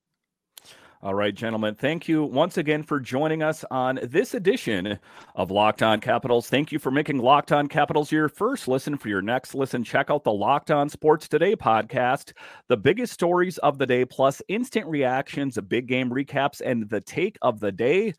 All 1.04 1.14
right, 1.14 1.34
gentlemen, 1.34 1.76
thank 1.76 2.08
you 2.08 2.24
once 2.24 2.58
again 2.58 2.82
for 2.82 3.00
joining 3.00 3.44
us 3.44 3.64
on 3.70 4.00
this 4.02 4.34
edition 4.34 4.98
of 5.36 5.52
Locked 5.52 5.84
On 5.84 6.00
Capitals. 6.00 6.50
Thank 6.50 6.72
you 6.72 6.80
for 6.80 6.90
making 6.90 7.20
Locked 7.20 7.52
On 7.52 7.68
Capitals 7.68 8.12
your 8.12 8.28
first 8.28 8.68
listen. 8.68 8.98
For 8.98 9.08
your 9.08 9.22
next 9.22 9.54
listen, 9.54 9.84
check 9.84 10.10
out 10.10 10.24
the 10.24 10.34
Locked 10.34 10.72
On 10.72 10.90
Sports 10.90 11.28
Today 11.28 11.56
podcast. 11.56 12.34
The 12.68 12.78
biggest 12.78 13.14
stories 13.14 13.60
of 13.60 13.78
the 13.78 13.86
day, 13.86 14.06
plus 14.06 14.42
instant 14.48 14.88
reactions, 14.88 15.60
big 15.68 15.86
game 15.86 16.10
recaps, 16.10 16.62
and 16.66 16.90
the 16.90 17.02
take 17.02 17.38
of 17.44 17.60
the 17.60 17.72
day. 17.72 18.16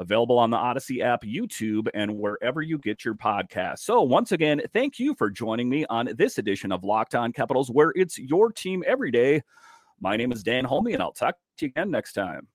Available 0.00 0.38
on 0.38 0.48
the 0.48 0.56
Audacy 0.56 1.02
app, 1.04 1.24
YouTube, 1.24 1.86
and 1.92 2.18
wherever 2.18 2.62
you 2.62 2.78
get 2.78 3.04
your 3.04 3.14
podcasts. 3.14 3.80
So, 3.80 4.00
once 4.00 4.32
again, 4.32 4.62
thank 4.72 4.98
you 4.98 5.14
for 5.14 5.28
joining 5.28 5.68
me 5.68 5.84
on 5.90 6.08
this 6.16 6.38
edition 6.38 6.72
of 6.72 6.84
Locked 6.84 7.14
On 7.14 7.34
Capitals, 7.34 7.70
where 7.70 7.92
it's 7.94 8.18
your 8.18 8.50
team 8.50 8.82
every 8.86 9.10
day. 9.10 9.42
My 10.00 10.16
name 10.16 10.32
is 10.32 10.42
Dan 10.42 10.64
Holme, 10.64 10.86
and 10.86 11.02
I'll 11.02 11.12
talk 11.12 11.36
to 11.58 11.66
you 11.66 11.68
again 11.68 11.90
next 11.90 12.14
time. 12.14 12.48